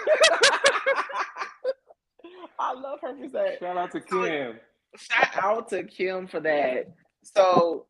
I 2.57 2.73
love 2.73 2.99
her 3.01 3.17
for 3.17 3.27
that. 3.31 3.59
Shout 3.59 3.75
out 3.75 3.91
to 3.91 3.99
Kim 3.99 4.59
shout 4.95 5.43
out 5.43 5.69
to 5.69 5.83
Kim 5.83 6.27
for 6.27 6.39
that. 6.39 6.87
So 7.23 7.85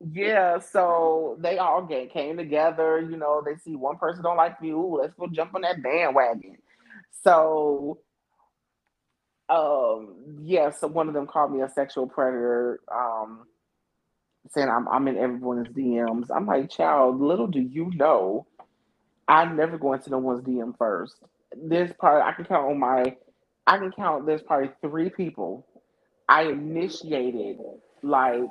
yeah, 0.00 0.58
so 0.58 1.36
they 1.40 1.58
all 1.58 1.82
get 1.82 2.12
came 2.12 2.36
together. 2.36 3.00
You 3.00 3.16
know, 3.16 3.42
they 3.44 3.56
see 3.56 3.76
one 3.76 3.98
person 3.98 4.22
don't 4.22 4.36
like 4.36 4.56
you. 4.62 4.98
Let's 5.00 5.14
go 5.14 5.26
jump 5.26 5.54
on 5.54 5.60
that 5.62 5.82
bandwagon. 5.82 6.56
So, 7.22 7.98
um, 9.50 10.38
yeah. 10.42 10.70
So 10.70 10.86
one 10.86 11.08
of 11.08 11.14
them 11.14 11.26
called 11.26 11.52
me 11.52 11.60
a 11.60 11.68
sexual 11.68 12.06
predator. 12.06 12.80
Um, 12.90 13.46
saying 14.48 14.70
I'm 14.70 14.88
I'm 14.88 15.06
in 15.08 15.18
everyone's 15.18 15.68
DMs. 15.68 16.28
I'm 16.34 16.46
like, 16.46 16.70
child, 16.70 17.20
little 17.20 17.46
do 17.46 17.60
you 17.60 17.90
know, 17.94 18.46
I 19.28 19.44
never 19.44 19.76
go 19.76 19.92
into 19.92 20.10
no 20.10 20.18
one's 20.18 20.42
DM 20.44 20.76
first. 20.78 21.16
There's 21.54 21.92
probably 21.98 22.22
I 22.22 22.32
can 22.32 22.46
count 22.46 22.70
on 22.70 22.78
my, 22.78 23.16
I 23.66 23.78
can 23.78 23.92
count. 23.92 24.24
There's 24.24 24.42
probably 24.42 24.70
three 24.80 25.10
people 25.10 25.66
I 26.30 26.44
initiated 26.44 27.58
like 28.02 28.48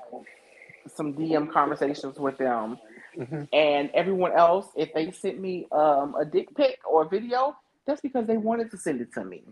some 0.93 1.13
DM 1.13 1.51
conversations 1.51 2.19
with 2.19 2.37
them. 2.37 2.77
Mm-hmm. 3.17 3.43
And 3.53 3.89
everyone 3.93 4.33
else, 4.33 4.67
if 4.75 4.93
they 4.93 5.11
sent 5.11 5.39
me 5.39 5.65
um, 5.71 6.13
a 6.19 6.25
dick 6.25 6.55
pic 6.55 6.79
or 6.87 7.03
a 7.03 7.09
video, 7.09 7.55
that's 7.87 8.01
because 8.01 8.27
they 8.27 8.37
wanted 8.37 8.69
to 8.71 8.77
send 8.77 8.99
it 9.01 9.13
to 9.13 9.23
me. 9.23 9.43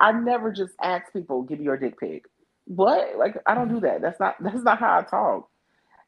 I 0.00 0.12
never 0.12 0.50
just 0.50 0.74
ask 0.82 1.12
people, 1.12 1.42
give 1.42 1.58
me 1.58 1.66
your 1.66 1.76
dick 1.76 2.00
pic. 2.00 2.24
What? 2.64 3.16
Like 3.16 3.36
I 3.46 3.54
don't 3.54 3.68
do 3.68 3.80
that. 3.80 4.00
That's 4.00 4.18
not 4.18 4.36
that's 4.40 4.62
not 4.62 4.78
how 4.78 4.98
I 4.98 5.02
talk. 5.02 5.48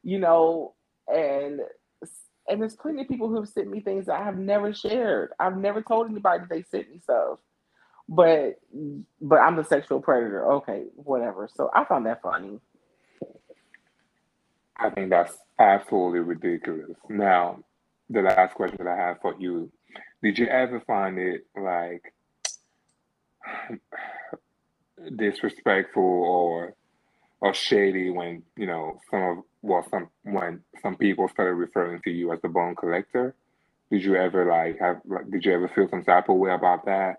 You 0.03 0.19
know, 0.19 0.73
and 1.07 1.61
and 2.49 2.61
there's 2.61 2.75
plenty 2.75 3.03
of 3.03 3.07
people 3.07 3.29
who 3.29 3.35
have 3.35 3.47
sent 3.47 3.69
me 3.69 3.79
things 3.79 4.07
that 4.07 4.19
I 4.19 4.23
have 4.23 4.37
never 4.37 4.73
shared. 4.73 5.31
I've 5.39 5.55
never 5.55 5.83
told 5.83 6.09
anybody 6.09 6.39
that 6.39 6.49
they 6.49 6.63
sent 6.63 6.91
me 6.91 6.99
stuff 6.99 7.37
but 8.09 8.59
but 9.21 9.35
I'm 9.35 9.55
the 9.55 9.63
sexual 9.63 10.01
predator. 10.01 10.51
Okay, 10.53 10.85
whatever. 10.95 11.47
So 11.53 11.69
I 11.73 11.85
found 11.85 12.07
that 12.07 12.21
funny. 12.23 12.59
I 14.75 14.89
think 14.89 15.11
that's 15.11 15.37
absolutely 15.59 16.21
ridiculous. 16.21 16.97
Now, 17.07 17.59
the 18.09 18.21
last 18.21 18.55
question 18.55 18.79
that 18.83 18.87
I 18.87 18.95
have 18.95 19.21
for 19.21 19.35
you: 19.37 19.71
Did 20.23 20.39
you 20.39 20.47
ever 20.47 20.79
find 20.81 21.19
it 21.19 21.45
like 21.55 22.01
disrespectful 25.15 26.03
or 26.03 26.73
or 27.41 27.53
shady 27.53 28.09
when 28.09 28.41
you 28.57 28.65
know 28.65 28.99
some 29.11 29.21
of 29.21 29.37
well 29.61 29.85
some 29.91 30.09
when 30.23 30.61
some 30.81 30.95
people 30.95 31.27
started 31.29 31.53
referring 31.53 32.01
to 32.01 32.09
you 32.09 32.33
as 32.33 32.41
the 32.41 32.49
bone 32.49 32.75
collector? 32.75 33.35
Did 33.91 34.03
you 34.03 34.15
ever 34.15 34.45
like 34.49 34.79
have? 34.79 35.01
like, 35.05 35.29
Did 35.29 35.45
you 35.45 35.53
ever 35.53 35.67
feel 35.67 35.87
some 35.89 36.03
type 36.03 36.27
of 36.27 36.37
way 36.37 36.51
about 36.51 36.85
that? 36.85 37.17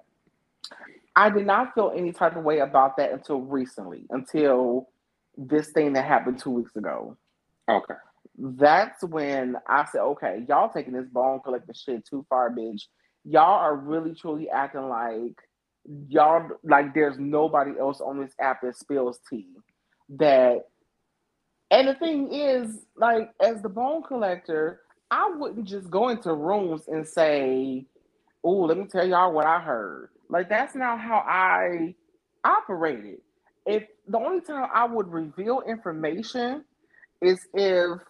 I 1.17 1.31
did 1.31 1.47
not 1.47 1.75
feel 1.75 1.93
any 1.95 2.13
type 2.13 2.37
of 2.37 2.45
way 2.45 2.61
about 2.61 2.97
that 2.97 3.13
until 3.13 3.41
recently, 3.41 4.07
until 4.11 4.89
this 5.37 5.71
thing 5.71 5.93
that 5.95 6.05
happened 6.05 6.39
two 6.39 6.51
weeks 6.51 6.77
ago. 6.77 7.17
Okay. 7.69 7.95
That's 8.39 9.03
when 9.05 9.57
I 9.69 9.87
said, 9.87 10.01
okay, 10.01 10.45
y'all 10.49 10.71
taking 10.71 10.93
this 10.93 11.09
bone 11.09 11.41
collecting 11.45 11.75
shit 11.75 12.07
too 12.07 12.25
far, 12.29 12.51
bitch. 12.51 12.83
Y'all 13.25 13.61
are 13.61 13.77
really 13.77 14.15
truly 14.15 14.49
acting 14.49 14.89
like 14.89 15.37
y'all 16.09 16.49
like 16.63 16.95
there's 16.95 17.19
nobody 17.19 17.73
else 17.79 18.01
on 18.01 18.21
this 18.21 18.33
app 18.41 18.63
that 18.63 18.77
spills 18.77 19.19
tea. 19.29 19.49
That 20.11 20.65
and 21.71 21.87
the 21.87 21.95
thing 21.95 22.33
is, 22.33 22.81
like, 22.97 23.31
as 23.41 23.63
the 23.63 23.69
bone 23.69 24.03
collector, 24.03 24.81
I 25.11 25.31
wouldn't 25.37 25.69
just 25.69 25.89
go 25.89 26.09
into 26.09 26.35
rooms 26.35 26.89
and 26.89 27.07
say, 27.07 27.87
Oh, 28.45 28.61
let 28.63 28.79
me 28.79 28.87
tell 28.87 29.07
y'all 29.07 29.33
what 29.33 29.47
I 29.47 29.61
heard. 29.61 30.11
Like 30.29 30.49
that's 30.49 30.75
not 30.75 31.01
how 31.01 31.19
I 31.27 31.95
operated. 32.45 33.19
If 33.67 33.85
the 34.09 34.19
only 34.19 34.41
time 34.41 34.69
I 34.73 34.87
would 34.87 35.09
reveal 35.09 35.63
information 35.67 36.65
is 37.21 37.41
if 37.55 38.01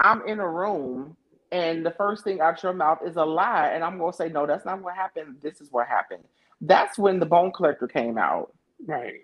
I'm 0.00 0.26
in 0.26 0.40
a 0.40 0.48
room 0.48 1.16
and 1.52 1.84
the 1.84 1.92
first 1.92 2.24
thing 2.24 2.40
out 2.40 2.62
your 2.62 2.72
mouth 2.74 2.98
is 3.06 3.16
a 3.16 3.24
lie, 3.24 3.70
and 3.74 3.84
I'm 3.84 3.98
gonna 3.98 4.12
say, 4.12 4.28
no, 4.28 4.46
that's 4.46 4.66
not 4.66 4.82
what 4.82 4.94
happened. 4.94 5.36
This 5.42 5.60
is 5.60 5.68
what 5.72 5.86
happened. 5.88 6.24
That's 6.60 6.98
when 6.98 7.20
the 7.20 7.26
bone 7.26 7.52
collector 7.52 7.88
came 7.88 8.18
out. 8.18 8.52
Right. 8.86 9.20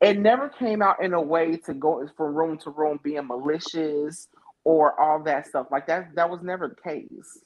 It 0.00 0.18
never 0.18 0.48
came 0.48 0.82
out 0.82 1.02
in 1.02 1.14
a 1.14 1.20
way 1.20 1.56
to 1.66 1.74
go 1.74 2.06
from 2.16 2.34
room 2.34 2.58
to 2.58 2.70
room 2.70 3.00
being 3.02 3.26
malicious 3.26 4.28
or 4.64 4.98
all 5.00 5.22
that 5.24 5.46
stuff. 5.46 5.68
Like 5.70 5.86
that, 5.86 6.14
that 6.16 6.30
was 6.30 6.42
never 6.42 6.68
the 6.68 6.90
case. 6.90 7.40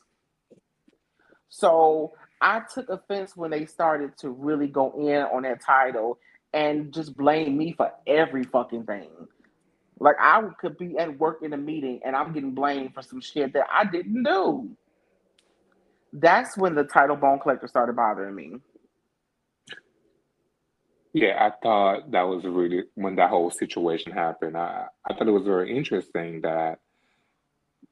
So 1.48 2.12
I 2.40 2.62
took 2.72 2.88
offense 2.88 3.36
when 3.36 3.50
they 3.50 3.66
started 3.66 4.16
to 4.18 4.30
really 4.30 4.66
go 4.66 4.92
in 4.98 5.22
on 5.22 5.42
that 5.42 5.62
title 5.62 6.18
and 6.52 6.92
just 6.92 7.16
blame 7.16 7.56
me 7.56 7.72
for 7.72 7.92
every 8.06 8.44
fucking 8.44 8.84
thing. 8.84 9.10
Like 9.98 10.16
I 10.18 10.42
could 10.58 10.78
be 10.78 10.96
at 10.98 11.18
work 11.18 11.40
in 11.42 11.52
a 11.52 11.58
meeting 11.58 12.00
and 12.04 12.16
I'm 12.16 12.32
getting 12.32 12.54
blamed 12.54 12.94
for 12.94 13.02
some 13.02 13.20
shit 13.20 13.52
that 13.52 13.66
I 13.70 13.84
didn't 13.84 14.22
do. 14.22 14.70
That's 16.12 16.56
when 16.56 16.74
the 16.74 16.84
title 16.84 17.16
bone 17.16 17.38
collector 17.38 17.68
started 17.68 17.96
bothering 17.96 18.34
me. 18.34 18.56
Yeah, 21.12 21.36
I 21.44 21.52
thought 21.62 22.10
that 22.12 22.22
was 22.22 22.44
really 22.44 22.84
when 22.94 23.16
that 23.16 23.30
whole 23.30 23.50
situation 23.50 24.12
happened. 24.12 24.56
I, 24.56 24.86
I 25.08 25.14
thought 25.14 25.28
it 25.28 25.32
was 25.32 25.44
very 25.44 25.76
interesting 25.76 26.40
that 26.42 26.78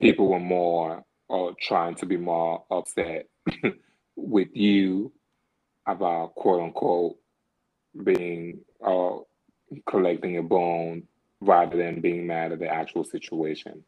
people 0.00 0.28
were 0.28 0.40
more 0.40 1.02
or 1.28 1.54
trying 1.60 1.96
to 1.96 2.06
be 2.06 2.16
more 2.16 2.64
upset 2.70 3.26
with 4.18 4.48
you 4.54 5.12
about 5.86 6.34
quote 6.34 6.60
unquote 6.60 7.16
being 8.04 8.60
uh, 8.84 9.16
collecting 9.88 10.38
a 10.38 10.42
bone 10.42 11.04
rather 11.40 11.76
than 11.76 12.00
being 12.00 12.26
mad 12.26 12.52
at 12.52 12.58
the 12.58 12.68
actual 12.68 13.04
situation. 13.04 13.84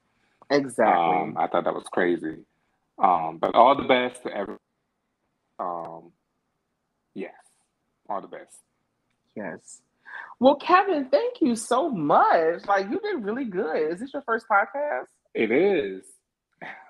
Exactly. 0.50 0.92
Um, 0.92 1.36
I 1.38 1.46
thought 1.46 1.64
that 1.64 1.74
was 1.74 1.86
crazy. 1.92 2.38
Um, 2.98 3.38
but 3.40 3.54
all 3.54 3.76
the 3.76 3.88
best 3.88 4.22
to 4.22 4.30
everyone. 4.30 4.58
Um, 5.58 6.12
yes, 7.14 7.32
all 8.08 8.20
the 8.20 8.28
best. 8.28 8.56
Yes. 9.36 9.82
Well, 10.38 10.56
Kevin, 10.56 11.08
thank 11.10 11.40
you 11.40 11.54
so 11.54 11.90
much. 11.90 12.66
Like 12.66 12.90
you 12.90 13.00
did 13.00 13.24
really 13.24 13.44
good. 13.44 13.92
Is 13.92 14.00
this 14.00 14.12
your 14.12 14.22
first 14.22 14.46
podcast? 14.50 15.06
It 15.34 15.50
is. 15.50 16.04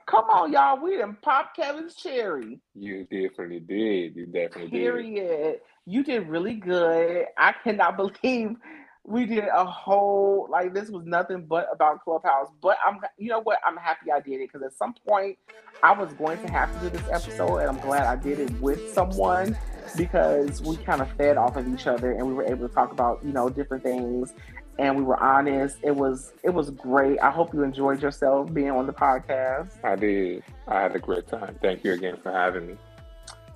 Come 0.07 0.25
on, 0.27 0.53
y'all. 0.53 0.83
We 0.83 0.93
didn't 0.93 1.23
pop 1.23 1.55
Kevin's 1.57 1.95
cherry. 1.95 2.61
You 2.75 3.05
definitely 3.05 3.61
did. 3.61 4.17
You 4.17 4.27
definitely 4.27 4.71
Period. 4.71 5.29
did. 5.29 5.61
You 5.87 6.05
did 6.05 6.29
really 6.29 6.55
good. 6.55 7.27
I 7.39 7.55
cannot 7.65 7.97
believe 8.23 8.57
we 9.05 9.27
did 9.27 9.45
a 9.55 9.65
whole 9.65 10.49
like 10.51 10.75
this 10.75 10.91
was 10.91 11.05
nothing 11.07 11.47
but 11.47 11.69
about 11.73 12.05
Clubhouse. 12.05 12.49
But 12.63 12.79
I'm 12.87 13.01
you 13.19 13.31
know 13.31 13.41
what? 13.41 13.59
I'm 13.67 13.77
happy 13.77 14.13
I 14.13 14.21
did 14.21 14.41
it 14.41 14.51
because 14.53 14.63
at 14.67 14.77
some 14.77 14.95
point 15.09 15.39
I 15.83 15.93
was 15.93 16.13
going 16.15 16.41
to 16.43 16.53
have 16.53 16.73
to 16.75 16.91
do 16.91 16.97
this 16.97 17.09
episode 17.11 17.59
and 17.59 17.69
I'm 17.71 17.81
glad 17.81 18.05
I 18.05 18.17
did 18.17 18.41
it 18.41 18.53
with 18.61 18.93
someone 18.93 19.57
because 19.97 20.63
we 20.63 20.77
kind 20.79 21.03
of 21.03 21.11
fed 21.17 21.37
off 21.37 21.57
of 21.57 21.69
each 21.69 21.87
other 21.87 22.13
and 22.13 22.27
we 22.27 22.35
were 22.35 22.45
able 22.45 22.69
to 22.69 22.75
talk 22.75 22.93
about, 22.93 23.25
you 23.25 23.33
know, 23.33 23.49
different 23.51 23.83
things 23.85 24.33
and 24.81 24.97
we 24.97 25.03
were 25.03 25.23
honest. 25.23 25.77
It 25.83 25.95
was 25.95 26.33
it 26.43 26.51
was 26.51 26.71
great. 26.71 27.21
I 27.21 27.31
hope 27.31 27.53
you 27.53 27.63
enjoyed 27.63 28.03
yourself 28.03 28.53
being 28.53 28.71
on 28.71 28.87
the 28.87 28.95
podcast. 28.95 29.73
I 29.85 29.95
did. 29.95 30.43
I 30.67 30.81
had 30.81 30.97
a 30.97 30.99
great 30.99 31.29
time. 31.29 31.59
Thank 31.61 31.85
you 31.85 31.93
again 31.93 32.17
for 32.23 32.33
having 32.33 32.67
me. 32.67 32.77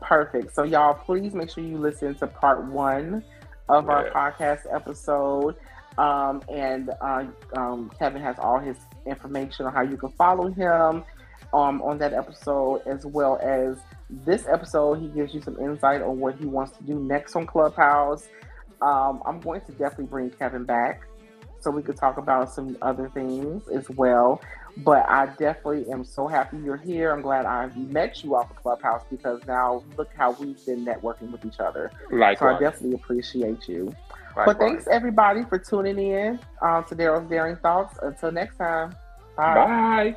Perfect. 0.03 0.55
So 0.55 0.65
y'all 0.65 0.93
please 0.93 1.33
make 1.33 1.51
sure 1.51 1.65
you 1.65 1.79
listen 1.79 2.15
to 2.17 2.27
part 2.27 2.67
one 2.67 3.25
of 3.71 3.89
our 3.89 4.11
podcast 4.11 4.73
episode. 4.73 5.57
Um, 5.97 6.43
and 6.53 6.91
uh, 7.01 7.25
um, 7.57 7.91
Kevin 7.99 8.21
has 8.21 8.39
all 8.39 8.59
his 8.59 8.77
information 9.07 9.65
on 9.65 9.73
how 9.73 9.81
you 9.81 9.97
can 9.97 10.11
follow 10.11 10.51
him 10.51 11.05
um, 11.55 11.81
on 11.81 11.99
that 11.99 12.13
episode, 12.13 12.83
as 12.85 13.07
well 13.07 13.39
as 13.43 13.79
this 14.11 14.47
episode. 14.47 15.01
He 15.01 15.09
gives 15.09 15.33
you 15.33 15.41
some 15.41 15.59
insight 15.59 16.03
on 16.03 16.19
what 16.19 16.37
he 16.37 16.45
wants 16.45 16.77
to 16.77 16.85
do 16.85 16.99
next 16.99 17.35
on 17.35 17.47
Clubhouse. 17.47 18.29
Um, 18.83 19.23
I'm 19.25 19.41
going 19.41 19.63
to 19.63 19.73
definitely 19.73 20.07
bring 20.07 20.31
Kevin 20.31 20.65
back 20.65 21.07
so 21.65 21.71
we 21.71 21.83
could 21.83 21.97
talk 21.97 22.19
about 22.19 22.53
some 22.53 22.77
other 22.83 23.09
things 23.09 23.67
as 23.69 23.89
well. 23.91 24.41
But 24.77 25.09
I 25.09 25.27
definitely 25.27 25.91
am 25.91 26.05
so 26.05 26.27
happy 26.27 26.59
you're 26.59 26.77
here. 26.77 27.13
I'm 27.13 27.23
glad 27.23 27.47
I 27.47 27.67
met 27.75 28.23
you 28.23 28.35
off 28.37 28.51
of 28.51 28.57
Clubhouse 28.57 29.03
because 29.11 29.41
now 29.47 29.83
look 29.97 30.11
how 30.17 30.33
we've 30.33 30.65
been 30.67 30.85
networking 30.85 31.31
with 31.33 31.45
each 31.45 31.61
other. 31.61 31.91
Likewise. 32.11 32.39
So 32.39 32.47
I 32.47 32.59
definitely 32.71 32.95
appreciate 32.97 33.67
you. 33.69 33.95
Likewise. 34.37 34.47
But 34.47 34.59
thanks 34.59 34.87
everybody 34.91 35.45
for 35.45 35.59
tuning 35.59 35.99
in 35.99 36.41
uh, 36.61 36.83
to 36.83 36.95
Daro's 36.95 37.29
Daring 37.31 37.57
Thoughts. 37.57 37.99
Until 38.03 38.33
next 38.33 38.57
time. 38.57 38.95
Bye. 39.37 39.55
Bye. 39.55 40.17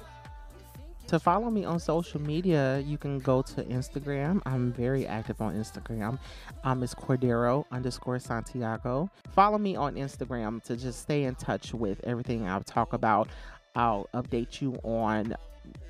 To 1.07 1.19
follow 1.19 1.49
me 1.49 1.63
on 1.63 1.79
social 1.79 2.19
media, 2.19 2.79
you 2.79 2.97
can 2.97 3.19
go 3.19 3.41
to 3.41 3.63
Instagram. 3.63 4.41
I'm 4.45 4.73
very 4.73 5.07
active 5.07 5.41
on 5.41 5.55
Instagram. 5.55 6.19
Um, 6.65 6.83
it's 6.83 6.93
Cordero 6.93 7.63
underscore 7.71 8.19
Santiago. 8.19 9.09
Follow 9.31 9.57
me 9.57 9.77
on 9.77 9.95
Instagram 9.95 10.61
to 10.63 10.75
just 10.75 11.01
stay 11.01 11.23
in 11.23 11.35
touch 11.35 11.73
with 11.73 12.01
everything 12.03 12.45
I'll 12.45 12.61
talk 12.61 12.91
about. 12.91 13.29
I'll 13.73 14.09
update 14.13 14.59
you 14.59 14.77
on 14.83 15.33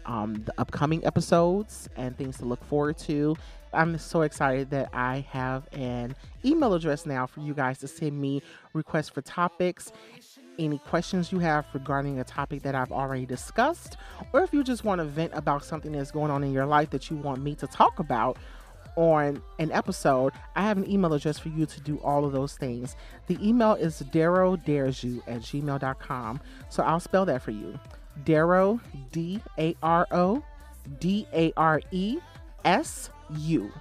um, 0.06 0.44
the 0.46 0.54
upcoming 0.60 1.04
episodes 1.04 1.90
and 1.96 2.16
things 2.16 2.38
to 2.38 2.46
look 2.46 2.64
forward 2.66 3.00
to. 3.00 3.36
I'm 3.74 3.98
so 3.98 4.22
excited 4.22 4.70
that 4.70 4.90
I 4.94 5.26
have 5.32 5.68
an 5.74 6.16
email 6.46 6.76
address 6.76 7.08
now 7.08 7.26
for 7.26 7.40
you 7.40 7.56
guys 7.56 7.80
to 7.80 7.88
send 7.88 8.20
me 8.20 8.44
requests 8.74 9.10
for 9.10 9.22
topics 9.22 9.92
any 10.60 10.80
questions 10.80 11.32
you 11.32 11.40
have 11.40 11.66
regarding 11.74 12.20
a 12.20 12.24
topic 12.24 12.62
that 12.64 12.76
I've 12.76 12.92
already 12.92 13.26
discussed, 13.26 13.98
or 14.34 14.44
if 14.44 14.54
you 14.54 14.64
just 14.64 14.84
want 14.84 15.00
to 15.00 15.06
vent 15.06 15.34
about 15.34 15.64
something 15.64 15.92
that's 15.92 16.12
going 16.12 16.32
on 16.32 16.44
in 16.44 16.52
your 16.52 16.66
life 16.66 16.90
that 16.92 17.10
you 17.10 17.18
want 17.18 17.42
me 17.42 17.56
to 17.56 17.68
talk 17.68 18.00
about 18.00 18.38
on 18.96 19.42
an 19.60 19.72
episode, 19.72 20.34
I 20.56 20.64
have 20.64 20.78
an 20.78 20.90
email 20.90 21.14
address 21.14 21.38
for 21.38 21.50
you 21.50 21.66
to 21.66 21.80
do 21.82 21.98
all 22.00 22.26
of 22.26 22.32
those 22.32 22.56
things. 22.56 22.96
The 23.28 23.38
email 23.48 23.74
is 23.74 24.02
Daro 24.12 24.64
Dares 24.66 25.04
You 25.04 25.24
at 25.28 25.42
gmail.com. 25.42 26.42
So 26.70 26.84
I'll 26.84 27.00
spell 27.00 27.26
that 27.26 27.42
for 27.44 27.52
you. 27.52 27.80
Daro, 28.26 28.80
D 29.12 29.40
A 29.60 29.76
R 29.84 30.08
O 30.12 30.44
D 31.00 31.28
A 31.34 31.54
R 31.56 31.80
E 31.92 32.18
S 32.66 33.12
U. 33.38 33.72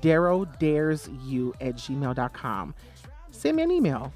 Daro 0.00 0.58
Dares 0.58 1.08
You 1.24 1.54
at 1.60 1.76
gmail.com. 1.76 2.74
Send 3.30 3.56
me 3.56 3.62
an 3.62 3.70
email. 3.70 4.12